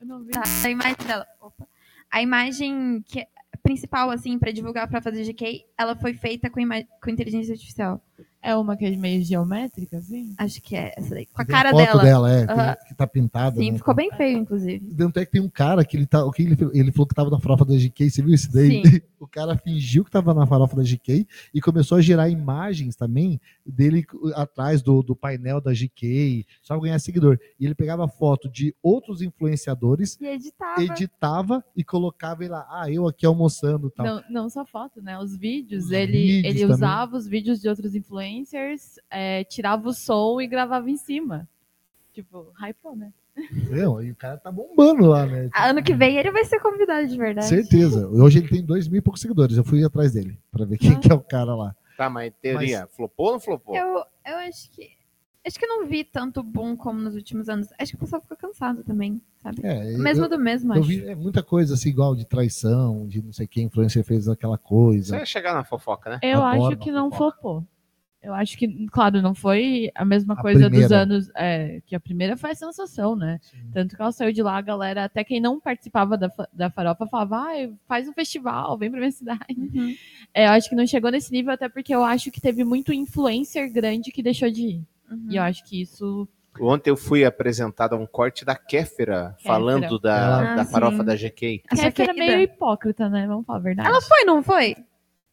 [0.00, 0.32] Eu não vi.
[0.32, 1.26] Tá, a imagem dela.
[1.40, 1.66] Opa.
[2.10, 3.28] A imagem que é
[3.62, 8.02] principal, assim, pra divulgar pra fazer GK, ela foi feita com, ima- com inteligência artificial.
[8.40, 10.34] É uma que é meio geométrica, assim?
[10.36, 11.24] Acho que é essa daí.
[11.24, 12.30] Com a tem cara foto dela.
[12.30, 12.74] é, Aham.
[12.76, 13.56] que, que tá pintada.
[13.58, 13.78] Sim, né?
[13.78, 14.94] ficou bem feio, inclusive.
[14.94, 16.22] Tanto é que tem um cara que ele tá.
[16.26, 18.82] O que ele, ele falou que tava na farofa da GK, você viu isso daí?
[18.86, 19.00] Sim.
[19.24, 23.40] O cara fingiu que tava na farofa da GK e começou a gerar imagens também
[23.64, 27.38] dele atrás do, do painel da GK, só pra ganhar seguidor.
[27.58, 30.82] E ele pegava foto de outros influenciadores, E editava.
[30.82, 34.04] editava e colocava ele lá, ah, eu aqui almoçando e tal.
[34.04, 35.18] Não, não só foto, né?
[35.18, 35.86] Os vídeos.
[35.86, 36.74] Os ele vídeos ele também.
[36.74, 41.48] usava os vídeos de outros influencers, é, tirava o som e gravava em cima.
[42.12, 43.12] Tipo, hypou, né?
[43.68, 45.50] Não, e o cara tá bombando lá, né?
[45.56, 47.48] Ano que vem ele vai ser convidado de verdade.
[47.48, 48.06] Certeza.
[48.08, 49.56] Hoje ele tem dois mil e poucos seguidores.
[49.56, 50.98] Eu fui atrás dele pra ver quem Ah.
[51.00, 51.74] que é o cara lá.
[51.96, 53.74] Tá, mas em teoria, flopou ou não flopou?
[53.74, 54.88] Eu, eu acho que.
[55.46, 57.68] Acho que eu não vi tanto boom como nos últimos anos.
[57.78, 59.60] Acho que o pessoal ficou cansado também, sabe?
[59.62, 60.88] É, Mesmo eu, do mesmo, eu acho.
[60.88, 64.56] vi é, muita coisa assim, igual de traição, de não sei quem, influencer fez aquela
[64.56, 65.16] Você coisa.
[65.18, 66.18] ia chegar na fofoca, né?
[66.22, 67.36] Eu Adoro acho que não fofoca.
[67.42, 67.66] flopou.
[68.24, 70.96] Eu acho que, claro, não foi a mesma A coisa dos primeira.
[71.02, 71.30] anos.
[71.36, 73.38] É, que a primeira foi a sensação, né?
[73.72, 77.06] Tanto que ela saiu de lá, a galera, até quem não participava da, da farofa,
[77.06, 79.44] falava, ah, faz um festival, vem pra minha cidade.
[79.56, 79.94] Uhum.
[80.32, 82.92] É, eu acho que não chegou nesse nível, até porque eu acho que teve muito
[82.92, 84.82] influencer grande que deixou de ir.
[85.10, 85.26] Uhum.
[85.30, 86.26] E eu acho que isso.
[86.60, 90.98] Ontem eu fui apresentado a um corte da Kéfera, falando da, Ela- da Ah, farofa
[90.98, 91.04] sim.
[91.04, 91.62] da GK.
[91.68, 92.14] A Essa era querida.
[92.14, 93.26] meio hipócrita, né?
[93.26, 93.88] Vamos falar a verdade.
[93.88, 94.76] Ela foi, não foi?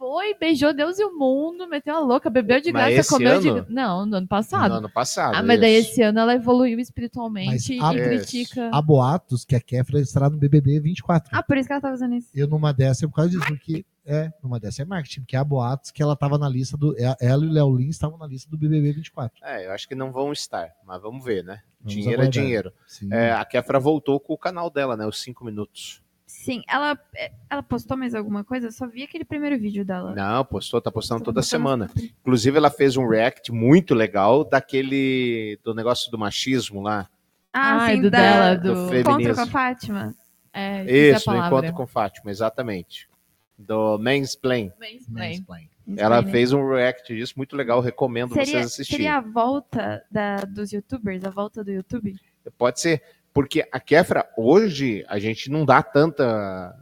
[0.02, 3.50] Foi, beijou Deus e o mundo, meteu a louca, bebeu de Mas graça, comeu de
[3.50, 3.68] ano?
[3.70, 4.72] Não, no ano passado.
[4.72, 5.36] No ano passado.
[5.36, 5.92] Ah, mas daí isso.
[5.92, 8.10] esse ano ela evoluiu espiritualmente Mas e Isso.
[8.10, 8.70] critica.
[8.74, 11.30] Há boatos que a Kéfera estará no BBB 24.
[11.32, 12.30] Ah, por isso que ela tá usando isso.
[12.34, 15.44] Eu numa dessa é por causa disso, porque é, numa dessa é marketing, porque há
[15.44, 16.96] boatos que ela tava na lista do.
[16.98, 19.40] é- Ela e o Léo Lins estavam na lista do BBB 24.
[19.46, 21.62] É, eu acho que não vão estar, mas vamos ver, né?
[21.80, 22.42] Vamos dinheiro aguardar.
[22.42, 22.74] é dinheiro.
[23.12, 25.06] É, a Kéfera voltou com o canal dela, né?
[25.06, 26.02] Os 5 minutos.
[26.42, 28.68] Sim, ela, é, ela postou mais alguma coisa?
[28.68, 30.16] Eu só vi aquele primeiro vídeo dela.
[30.16, 31.92] Não, postou, tá postando toda postando semana.
[32.22, 35.60] Inclusive, ela fez um react muito legal daquele.
[35.64, 37.08] do negócio do machismo lá.
[37.54, 38.82] Ah, Ai, sim, do da, dela, do do.
[38.88, 39.36] Contra feminismo.
[39.36, 40.16] com a Fátima.
[40.52, 43.08] É, Isso, do encontro com Fátima, exatamente.
[43.56, 44.72] Do Mansplain.
[44.80, 45.30] Mansplain.
[45.30, 45.70] Mansplain.
[45.96, 46.32] Ela Explain.
[46.32, 49.06] fez um react disso muito legal, recomendo seria, vocês assistirem.
[49.06, 52.16] seria a volta da, dos youtubers, a volta do YouTube?
[52.58, 56.76] Pode ser, porque a Kéfera, hoje, a gente não dá tanta.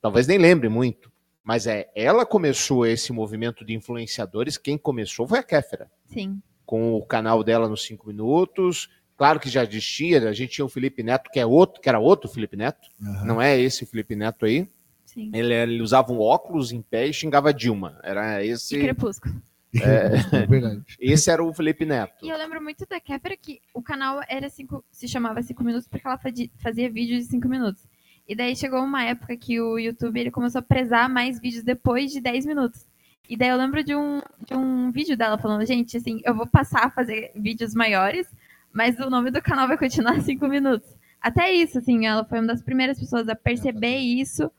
[0.00, 1.10] Talvez nem lembre muito,
[1.42, 6.40] mas é ela começou esse movimento de influenciadores, quem começou foi a Kéfera, Sim.
[6.64, 8.88] com o canal dela nos 5 minutos.
[9.16, 11.98] Claro que já existia, a gente tinha o Felipe Neto, que é outro, que era
[11.98, 13.24] outro Felipe Neto, Aham.
[13.24, 14.68] não é esse Felipe Neto aí.
[15.04, 15.30] Sim.
[15.34, 17.98] Ele, ele usava um óculos em pé e xingava Dilma.
[18.04, 18.78] Era E esse.
[18.78, 19.34] Crepúsculo.
[19.74, 20.82] É verdade.
[21.00, 22.24] Esse era o Felipe Neto.
[22.24, 25.86] E eu lembro muito da Kéfera que o canal era cinco, se chamava 5 minutos
[25.88, 26.18] porque ela
[26.58, 27.82] fazia vídeos de 5 minutos.
[28.26, 32.10] E daí chegou uma época que o YouTube ele começou a prezar mais vídeos depois
[32.12, 32.86] de 10 minutos.
[33.28, 36.46] E daí eu lembro de um, de um vídeo dela falando, gente, assim, eu vou
[36.46, 38.26] passar a fazer vídeos maiores,
[38.72, 40.88] mas o nome do canal vai continuar 5 minutos.
[41.20, 44.50] Até isso, assim, ela foi uma das primeiras pessoas a perceber isso.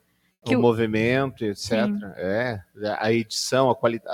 [0.45, 1.69] que o o- movimento, etc.
[1.85, 1.99] Sim.
[2.17, 2.59] É,
[2.99, 4.11] a edição, a qualidade,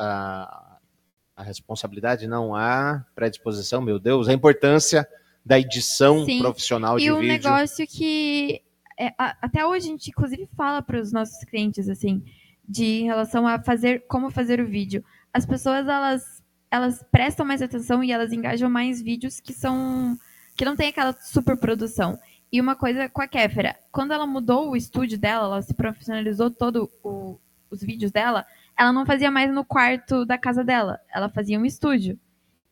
[1.36, 5.08] a, responsabilidade, não a predisposição, meu Deus, a importância
[5.46, 6.40] da edição Sim.
[6.40, 7.34] profissional E de um vídeo.
[7.34, 8.62] negócio que
[8.98, 12.24] é, até hoje a gente, inclusive, fala para os nossos clientes assim:
[12.68, 15.04] de em relação a fazer como fazer o vídeo.
[15.34, 20.18] As pessoas elas elas prestam mais atenção e elas engajam mais vídeos que são
[20.56, 22.18] que não tem aquela super produção.
[22.52, 26.50] E uma coisa com a Kéfera, quando ela mudou o estúdio dela, ela se profissionalizou
[26.50, 27.38] todo o,
[27.70, 28.46] os vídeos dela,
[28.78, 32.20] ela não fazia mais no quarto da casa dela, ela fazia um estúdio.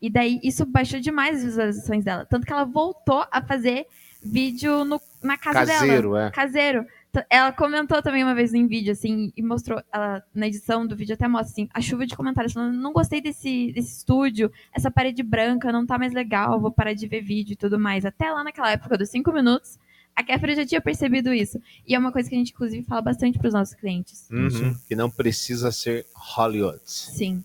[0.00, 3.86] E daí isso baixou demais as visualizações dela, tanto que ela voltou a fazer
[4.22, 6.26] vídeo no, na casa Caseiro, dela.
[6.26, 6.30] é.
[6.30, 6.86] Caseiro.
[7.30, 11.14] Ela comentou também uma vez em vídeo, assim, e mostrou, ela, na edição do vídeo
[11.14, 15.22] até mostra, assim, a chuva de comentários, falando, não gostei desse, desse estúdio, essa parede
[15.22, 18.04] branca não tá mais legal, vou parar de ver vídeo e tudo mais.
[18.04, 19.78] Até lá naquela época dos cinco minutos,
[20.16, 21.60] a Kéfera já tinha percebido isso.
[21.86, 24.28] E é uma coisa que a gente, inclusive, fala bastante pros nossos clientes.
[24.30, 26.80] Uhum, que não precisa ser Hollywood.
[26.84, 27.44] Sim.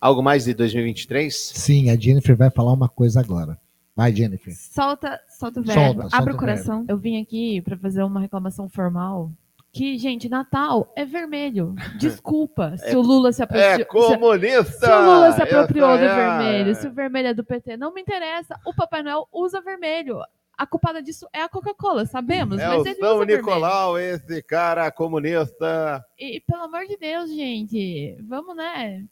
[0.00, 1.34] Algo mais de 2023?
[1.54, 3.58] Sim, a Jennifer vai falar uma coisa agora.
[3.94, 4.54] Vai, Jennifer.
[4.56, 6.84] Solta, solta o verbo, Solta, solta abre o o coração.
[6.88, 9.30] Eu vim aqui pra fazer uma reclamação formal.
[9.72, 11.74] Que, gente, Natal é vermelho.
[11.98, 13.70] Desculpa se o Lula se apropriou.
[13.72, 14.64] É se- comunista!
[14.86, 17.92] Se o Lula se apropriou do é vermelho, se o vermelho é do PT, não
[17.92, 18.58] me interessa.
[18.64, 20.18] O Papai Noel usa vermelho.
[20.60, 22.58] A culpada disso é a Coca-Cola, sabemos.
[22.58, 22.94] É mas São usa
[23.24, 23.38] vermelho.
[23.38, 26.04] Nicolau, esse cara comunista.
[26.18, 29.04] E, pelo amor de Deus, gente, vamos, né?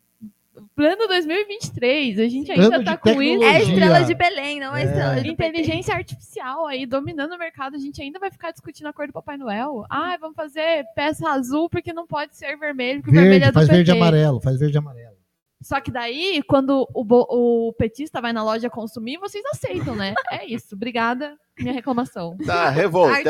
[0.77, 3.45] Plano 2023, a gente ainda Ano de tá com isso.
[3.45, 4.85] É estrela de Belém, não é a É.
[4.87, 5.29] estrela de.
[5.31, 9.13] Inteligência artificial aí dominando o mercado, a gente ainda vai ficar discutindo a cor do
[9.13, 9.85] Papai Noel.
[9.89, 13.53] Ah, vamos fazer peça azul porque não pode ser vermelho, porque o vermelho é Verde,
[13.53, 13.77] do faz PT.
[13.77, 15.18] verde e amarelo, faz verde e amarelo.
[15.61, 20.15] Só que daí, quando o, bo- o petista vai na loja consumir, vocês aceitam, né?
[20.31, 20.75] É isso.
[20.75, 21.37] Obrigada.
[21.59, 22.37] Minha reclamação.
[22.47, 23.27] Tá revoltada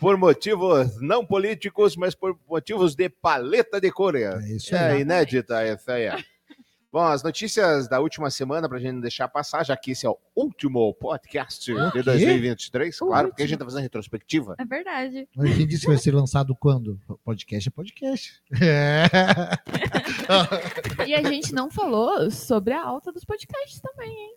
[0.00, 4.24] por motivos não políticos, mas por motivos de paleta de cores.
[4.24, 5.00] É isso É aí.
[5.02, 6.08] inédita essa aí.
[6.92, 10.10] Bom, as notícias da última semana, pra gente não deixar passar, já que esse é
[10.10, 12.02] o último podcast O de quê?
[12.02, 14.56] 2023, O claro, porque a gente tá fazendo retrospectiva.
[14.58, 15.28] É verdade.
[15.36, 17.00] Mas quem disse que vai ser lançado quando?
[17.24, 18.42] Podcast é podcast.
[18.60, 19.04] É.
[21.06, 24.34] E a gente não falou sobre a alta dos podcasts também, hein?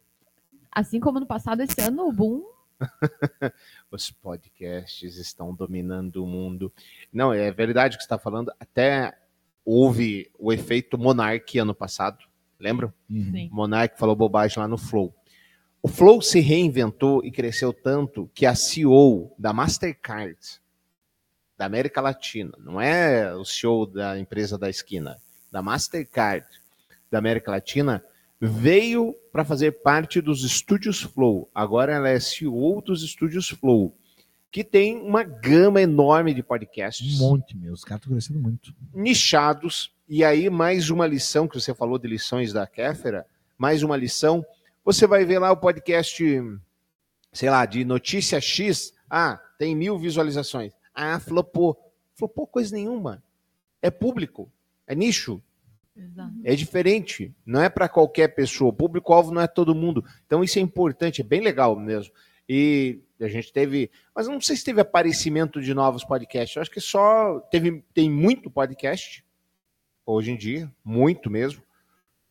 [0.72, 2.44] Assim como no passado, esse ano, o boom.
[3.90, 6.72] Os podcasts estão dominando o mundo.
[7.12, 8.52] Não, é verdade o que você está falando.
[8.60, 9.18] Até
[9.66, 12.24] houve o efeito Monark ano passado.
[12.64, 12.94] Lembram?
[13.10, 13.50] Sim.
[13.52, 15.14] O Monark falou bobagem lá no Flow.
[15.82, 20.38] O Flow se reinventou e cresceu tanto que a CEO da Mastercard,
[21.58, 25.18] da América Latina, não é o CEO da empresa da esquina,
[25.52, 26.48] da Mastercard
[27.12, 28.02] da América Latina,
[28.40, 31.50] veio para fazer parte dos estúdios Flow.
[31.54, 33.94] Agora ela é CEO dos estúdios Flow,
[34.50, 37.74] que tem uma gama enorme de podcasts Um monte, meu.
[37.74, 38.74] Os caras estão crescendo muito.
[38.94, 39.94] nichados.
[40.16, 43.26] E aí, mais uma lição que você falou de lições da Kéfera,
[43.58, 44.46] mais uma lição.
[44.86, 46.24] Você vai ver lá o podcast,
[47.32, 48.94] sei lá, de notícia X.
[49.10, 50.72] Ah, tem mil visualizações.
[50.94, 51.92] Ah, flopou.
[52.14, 53.24] Flopou coisa nenhuma.
[53.82, 54.52] É público,
[54.86, 55.42] é nicho,
[55.98, 56.32] Exato.
[56.44, 57.34] é diferente.
[57.44, 58.70] Não é para qualquer pessoa.
[58.70, 60.06] O público-alvo não é todo mundo.
[60.28, 62.14] Então, isso é importante, é bem legal mesmo.
[62.48, 63.90] E a gente teve.
[64.16, 66.56] Mas não sei se teve aparecimento de novos podcasts.
[66.56, 69.26] Eu acho que só teve, tem muito podcast
[70.06, 71.62] hoje em dia, muito mesmo.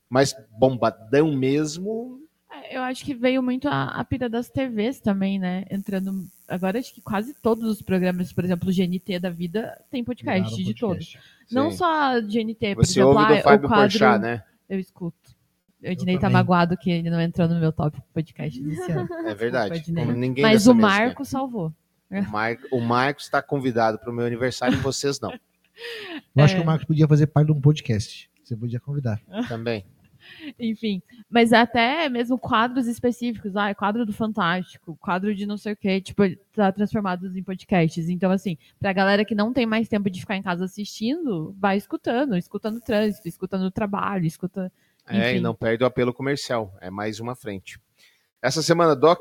[0.08, 2.20] Mas bombadão mesmo.
[2.50, 5.64] É, Eu acho que veio muito a, a pira das TVs também, né?
[5.70, 6.26] Entrando.
[6.46, 10.40] Agora acho que quase todos os programas, por exemplo, o GNT da vida tem podcast
[10.42, 11.12] Viraram de podcast.
[11.18, 11.18] todos.
[11.50, 13.88] Não só GNT, por Você exemplo, ouve ah, do Fábio o quadro.
[13.98, 14.44] Porchat, né?
[14.68, 15.16] Eu escuto.
[15.82, 19.08] O Ednei tá magoado que ele não entrou no meu top podcast desse ano.
[19.26, 19.90] É verdade.
[19.90, 21.72] Ninguém Mas o mesa Marco salvou.
[22.08, 22.22] quer.
[22.22, 22.56] O, Mar...
[22.70, 25.32] o Marcos está convidado para o meu aniversário e vocês não.
[26.34, 26.56] Eu acho É.
[26.58, 28.30] que o Marcos podia fazer parte de um podcast.
[28.42, 29.20] Você podia convidar.
[29.48, 29.84] Também.
[30.56, 35.72] Enfim, mas até mesmo quadros específicos, ah, é quadro do Fantástico, quadro de não sei
[35.72, 38.08] o que, tipo, tá transformados em podcasts.
[38.08, 41.76] Então, assim, pra galera que não tem mais tempo de ficar em casa assistindo, vai
[41.76, 44.70] escutando, escutando o trânsito, escutando o trabalho, escuta.
[45.08, 45.40] É, e Enfim.
[45.40, 46.72] não perde o apelo comercial.
[46.80, 47.80] É mais uma frente.
[48.40, 49.18] Essa semana, Doc,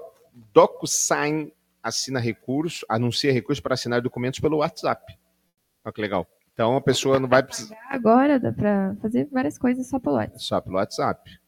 [0.53, 5.17] DocuSign assina recurso, anuncia recurso para assinar documentos pelo WhatsApp.
[5.83, 6.27] Olha que legal.
[6.61, 10.43] Então a pessoa não vai precisar Agora dá pra fazer várias coisas só pelo WhatsApp.
[10.43, 11.39] só pelo WhatsApp.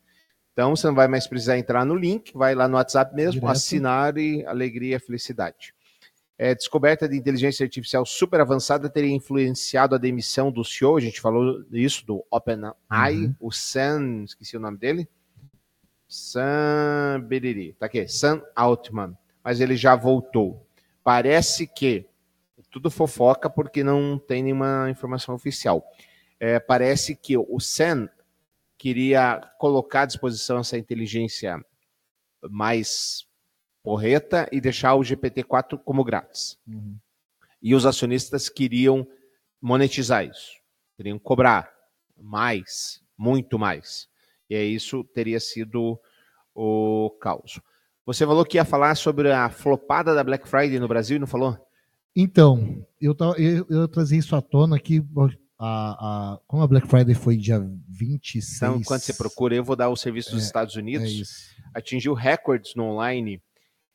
[0.54, 3.52] Então você não vai mais precisar entrar no link, vai lá no WhatsApp mesmo, Direto.
[3.52, 5.72] assinar e alegria, felicidade.
[6.36, 11.22] É, descoberta de inteligência artificial super avançada teria influenciado a demissão do CEO, a gente
[11.22, 12.74] falou isso, do OpenAI,
[13.16, 13.36] Uhum.
[13.40, 15.08] o Sam, esqueci o nome dele,
[16.08, 20.66] Sam Beriri, tá aqui, Sam Altman, mas ele já voltou.
[21.04, 22.08] Parece que,
[22.74, 25.86] tudo fofoca porque não tem nenhuma informação oficial,
[26.40, 28.10] É, parece que o Sam
[28.78, 31.64] queria colocar à disposição essa inteligência
[32.50, 33.26] mais
[33.82, 36.60] porreta e deixar o GPT-4 como grátis.
[36.68, 36.98] Uhum.
[37.62, 39.08] E os acionistas queriam
[39.62, 40.52] monetizar isso.
[40.98, 41.72] Teriam que cobrar
[42.18, 44.10] mais, muito mais.
[44.50, 45.98] E aí isso teria sido
[46.54, 47.62] o caos.
[48.06, 51.28] Você falou que ia falar sobre a flopada da Black Friday no Brasil e não
[51.28, 51.58] falou?
[52.16, 55.04] Então, eu, eu, eu trazer isso à tona aqui.
[55.66, 58.58] A, a, como a Black Friday foi dia 26.
[58.58, 61.10] Então, quando você procura, eu vou dar o serviço dos É, Estados É Unidos.
[61.10, 61.34] isso.
[61.74, 63.42] atingiu recordes no online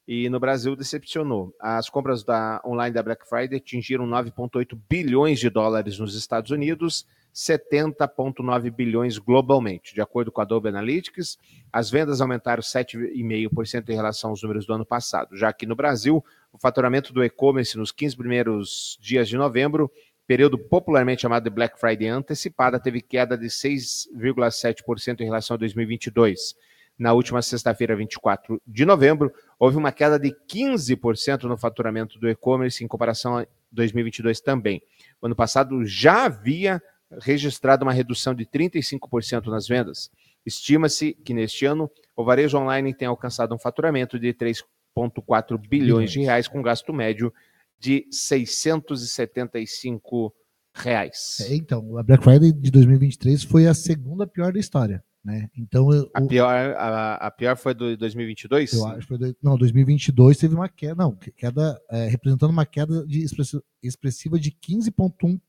[0.06, 1.52] e no Brasil decepcionou.
[1.60, 7.04] As compras da online da Black Friday atingiram 9,8 bilhões de dólares nos Estados Unidos,
[7.34, 9.94] 70,9 bilhões globalmente.
[9.94, 11.38] De acordo com a Adobe Analytics,
[11.72, 15.36] as vendas aumentaram 7,5% em relação aos números do ano passado.
[15.36, 19.90] Já que no Brasil, o faturamento do e-commerce nos 15 primeiros dias de novembro,
[20.26, 26.54] período popularmente chamado de Black Friday antecipada, teve queda de 6,7% em relação a 2022.
[26.98, 32.82] Na última sexta-feira, 24 de novembro, houve uma queda de 15% no faturamento do e-commerce
[32.82, 34.82] em comparação a 2022 também.
[35.22, 36.82] O ano passado já havia
[37.22, 40.10] registrado uma redução de 35% nas vendas.
[40.44, 46.20] Estima-se que neste ano o varejo online tem alcançado um faturamento de 3,4 bilhões de
[46.20, 47.32] reais, com gasto médio
[47.78, 50.34] de 675
[50.74, 51.38] reais.
[51.48, 55.02] É, então, a Black Friday de 2023 foi a segunda pior da história.
[55.24, 55.50] Né?
[55.56, 58.72] Então, eu, A pior, a, a pior foi do 2022?
[58.72, 59.18] eu acho que foi.
[59.18, 60.94] dois- Não, 2022 teve uma queda.
[60.94, 65.40] Não, queda é, representando uma queda de expressi- expressiva de 15,1%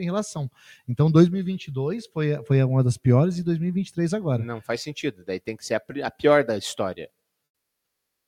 [0.00, 0.50] em relação.
[0.88, 4.44] Então, 2022 foi, foi uma das piores e 2023 agora.
[4.44, 5.24] Não faz sentido.
[5.26, 7.10] Daí tem que ser a, a pior da história.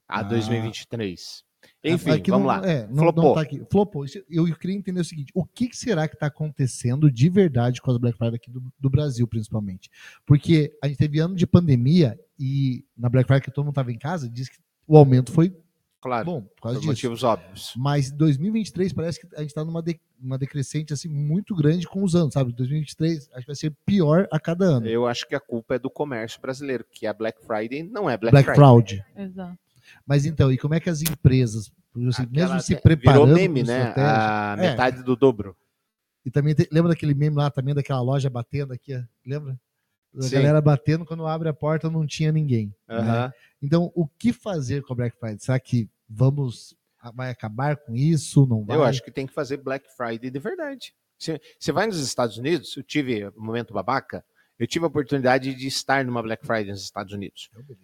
[0.09, 0.23] A Ah.
[0.23, 1.45] 2023.
[1.85, 2.67] Enfim, Aqui vamos não- lá.
[2.67, 3.25] É, não, Flopou.
[3.25, 3.63] não tá aqui.
[3.71, 4.05] Flopou.
[4.31, 7.91] Eu queria entender o seguinte: o que, que será que está acontecendo de verdade com
[7.91, 9.91] as Black Friday aqui do, do Brasil, principalmente?
[10.25, 13.93] Porque a gente teve ano de pandemia e na Black Friday que todo mundo estava
[13.93, 15.55] em casa, diz que o aumento foi
[16.01, 16.87] Claro, bom por causa por disso.
[16.91, 17.75] motivos óbvios.
[17.77, 22.03] Mas 2023 parece que a gente está numa de- uma decrescente assim muito grande com
[22.03, 22.53] os anos, sabe?
[22.53, 24.87] 2023 acho que vai ser pior a cada ano.
[24.87, 28.17] Eu acho que a culpa é do comércio brasileiro, que a Black Friday não é
[28.17, 28.57] Black, Black Friday.
[28.57, 29.05] Fraud.
[29.17, 29.59] Exato.
[30.07, 31.71] Mas então, e como é que as empresas,
[32.09, 33.93] assim, mesmo se preparando Virou meme, né?
[33.97, 34.71] A É.
[34.71, 35.55] metade do dobro.
[36.25, 38.93] E também tem- lembra daquele meme lá também daquela loja batendo aqui,
[39.27, 39.59] lembra?
[40.17, 40.35] A Sim.
[40.37, 42.75] galera batendo quando abre a porta não tinha ninguém.
[42.89, 43.33] né?
[43.63, 45.39] Então, o que fazer com a Black Friday?
[45.39, 46.75] Será que vamos
[47.15, 48.47] vai acabar com isso?
[48.47, 48.77] Não vai?
[48.77, 50.95] Eu acho que tem que fazer Black Friday de verdade.
[51.19, 54.25] Você vai nos Estados Unidos, eu tive um momento babaca,
[54.59, 57.51] eu tive a oportunidade de estar numa Black Friday nos Estados Unidos.
[57.53, 57.77] Então,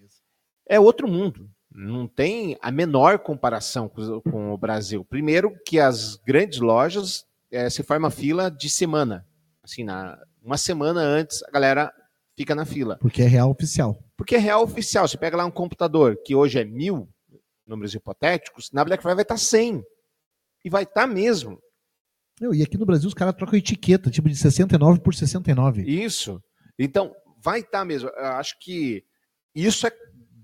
[0.68, 1.48] é outro mundo.
[1.70, 5.04] Não tem a menor comparação com, com o Brasil.
[5.04, 9.26] Primeiro que as grandes lojas eh, se forma fila de semana.
[9.62, 11.92] Assim, na, uma semana antes a galera
[12.36, 12.98] fica na fila.
[13.00, 13.98] Porque é real oficial.
[14.16, 15.08] Porque é real oficial.
[15.08, 17.08] Você pega lá um computador que hoje é mil,
[17.66, 19.82] números hipotéticos, na Black Friday vai estar 100.
[20.64, 21.60] E vai estar mesmo.
[22.40, 25.82] Meu, e aqui no Brasil os caras trocam etiqueta, tipo de 69 por 69.
[25.82, 26.42] Isso.
[26.78, 28.08] Então, vai estar mesmo.
[28.10, 29.04] Eu acho que
[29.54, 29.92] isso é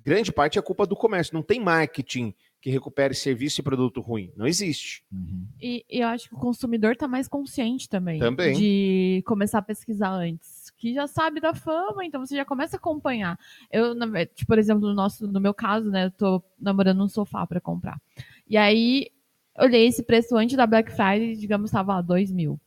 [0.04, 1.34] grande parte é culpa do comércio.
[1.34, 4.32] Não tem marketing que recupere serviço e produto ruim.
[4.36, 5.04] Não existe.
[5.12, 5.46] Uhum.
[5.60, 8.56] E, e eu acho que o consumidor tá mais consciente também, Também.
[8.56, 10.61] de começar a pesquisar antes.
[10.82, 13.38] Que já sabe da fama, então você já começa a acompanhar.
[13.70, 13.94] Eu,
[14.34, 17.60] tipo, por exemplo, no, nosso, no meu caso, né, eu tô namorando um sofá para
[17.60, 18.02] comprar.
[18.50, 19.12] E aí,
[19.56, 22.60] olhei esse preço antes da Black Friday, digamos, estava lá, 2 mil.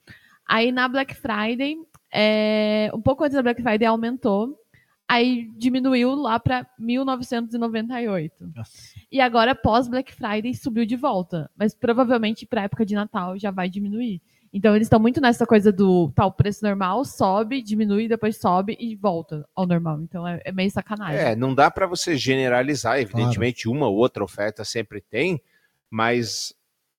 [0.48, 1.76] Aí na Black Friday,
[2.10, 4.58] é, um pouco antes da Black Friday aumentou,
[5.06, 8.50] aí diminuiu lá para 1998.
[8.56, 8.94] Nossa.
[9.12, 11.52] E agora, pós Black Friday, subiu de volta.
[11.54, 14.22] Mas provavelmente para época de Natal já vai diminuir.
[14.56, 18.96] Então eles estão muito nessa coisa do tal preço normal, sobe, diminui, depois sobe e
[18.96, 20.00] volta ao normal.
[20.00, 21.20] Então é, é meio sacanagem.
[21.20, 22.98] É, não dá para você generalizar.
[22.98, 25.42] Evidentemente, uma ou outra oferta sempre tem,
[25.90, 26.56] mas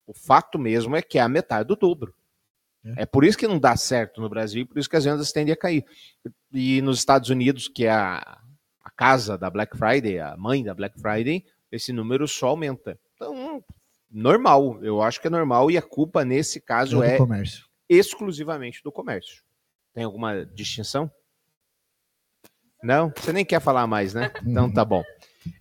[0.06, 2.14] o fato mesmo é que é a metade do dobro.
[2.84, 3.04] É.
[3.04, 5.32] É por isso que não dá certo no Brasil e por isso que as vendas
[5.32, 5.82] tendem a cair.
[6.52, 8.38] E nos Estados Unidos, que é a,
[8.84, 11.42] a casa da Black Friday, a mãe da Black Friday,
[11.72, 12.98] esse número só aumenta.
[13.14, 13.64] Então,
[14.10, 14.82] normal.
[14.82, 17.66] Eu acho que é normal e a culpa nesse caso do é comércio.
[17.88, 19.42] exclusivamente do comércio.
[19.94, 21.10] Tem alguma distinção?
[22.82, 23.12] Não?
[23.16, 24.30] Você nem quer falar mais, né?
[24.46, 25.02] Então tá bom.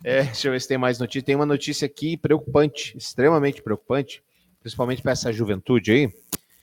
[0.03, 1.25] É, deixa eu ver se tem mais notícia.
[1.25, 4.23] Tem uma notícia aqui preocupante, extremamente preocupante,
[4.59, 6.13] principalmente para essa juventude aí,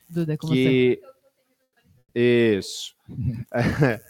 [0.08, 0.54] Duda, com você.
[0.54, 1.02] que
[2.14, 2.94] isso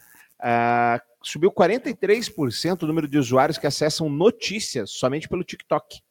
[0.44, 6.02] Ah, subiu 43% o número de usuários que acessam notícias somente pelo TikTok.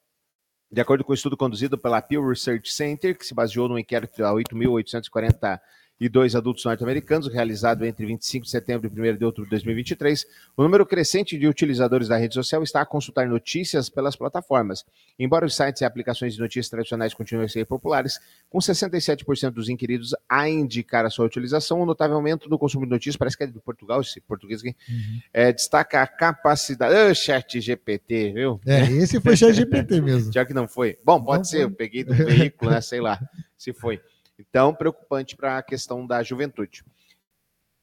[0.72, 3.78] De acordo com o um estudo conduzido pela Pew Research Center, que se baseou no
[3.78, 5.60] inquérito a 8.841
[6.02, 10.26] e dois adultos norte-americanos, realizado entre 25 de setembro e 1 de outubro de 2023,
[10.56, 14.84] o número crescente de utilizadores da rede social está a consultar notícias pelas plataformas.
[15.16, 18.18] Embora os sites e aplicações de notícias tradicionais continuem a ser populares,
[18.50, 22.84] com 67% dos inquiridos a indicar a sua utilização, o um notável aumento do consumo
[22.84, 25.20] de notícias, parece que é de Portugal, esse português aqui, uhum.
[25.32, 26.92] é, destaca a capacidade.
[26.96, 28.60] Oh, chat GPT, viu?
[28.66, 30.32] É, esse foi chat GPT mesmo.
[30.32, 30.98] Já que não foi.
[31.04, 31.64] Bom, pode não ser, foi.
[31.66, 32.80] eu peguei do veículo, né?
[32.80, 33.20] Sei lá
[33.56, 34.00] se foi.
[34.48, 36.84] Então, preocupante para a questão da juventude.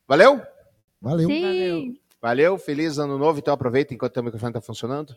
[0.08, 0.42] Valeu?
[1.02, 1.28] Valeu.
[1.28, 1.98] Sim.
[2.22, 3.40] Valeu, feliz ano novo.
[3.40, 5.16] Então aproveita enquanto o microfone está funcionando.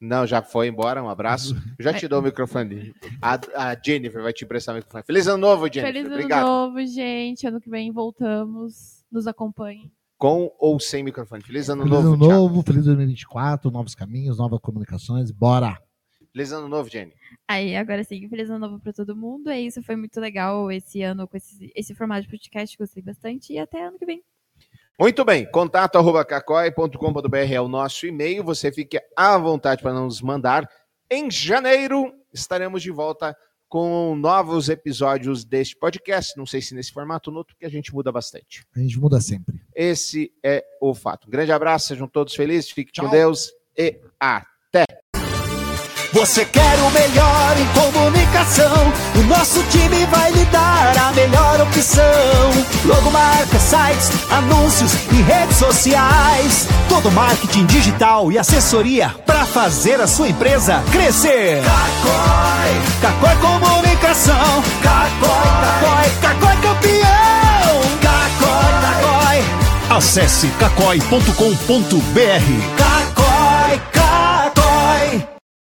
[0.00, 1.54] Não, já foi embora, um abraço.
[1.78, 2.94] Eu já te dou o microfone.
[3.20, 3.34] A,
[3.70, 5.02] a, Jennifer vai te emprestar o microfone.
[5.04, 5.92] Feliz ano novo, Jennifer.
[5.92, 6.46] Feliz ano Obrigado.
[6.46, 7.46] novo, gente.
[7.46, 9.02] Ano que vem voltamos.
[9.10, 9.90] Nos acompanhe.
[10.18, 11.42] Com ou sem microfone.
[11.42, 15.30] Feliz ano feliz novo, ano novo, feliz 2024, novos caminhos, novas comunicações.
[15.30, 15.83] Bora!
[16.34, 17.14] Feliz ano novo, Jenny.
[17.46, 19.50] Aí, agora sim, feliz ano novo para todo mundo.
[19.50, 23.52] É isso, foi muito legal esse ano com esse, esse formato de podcast, gostei bastante.
[23.52, 24.20] E até ano que vem.
[24.98, 28.42] Muito bem, contato arroba cacói.com.br é o nosso e-mail.
[28.42, 30.68] Você fique à vontade para nos mandar.
[31.08, 33.36] Em janeiro estaremos de volta
[33.68, 36.36] com novos episódios deste podcast.
[36.36, 38.66] Não sei se nesse formato ou no outro, porque a gente muda bastante.
[38.74, 39.60] A gente muda sempre.
[39.72, 41.28] Esse é o fato.
[41.28, 43.04] Um grande abraço, sejam todos felizes, fiquem Tchau.
[43.04, 45.03] com Deus e até!
[46.14, 48.92] Você quer o melhor em comunicação?
[49.16, 52.04] O nosso time vai lhe dar a melhor opção.
[52.84, 56.68] Logomarca, sites, anúncios e redes sociais.
[56.88, 61.60] Todo marketing digital e assessoria para fazer a sua empresa crescer.
[61.64, 64.62] Cacói, Cacói Comunicação.
[64.84, 67.80] Cacói, Cacói, Cacói campeão.
[68.00, 69.42] Cacói, Cacói.
[69.90, 72.83] Acesse cacói.com.br.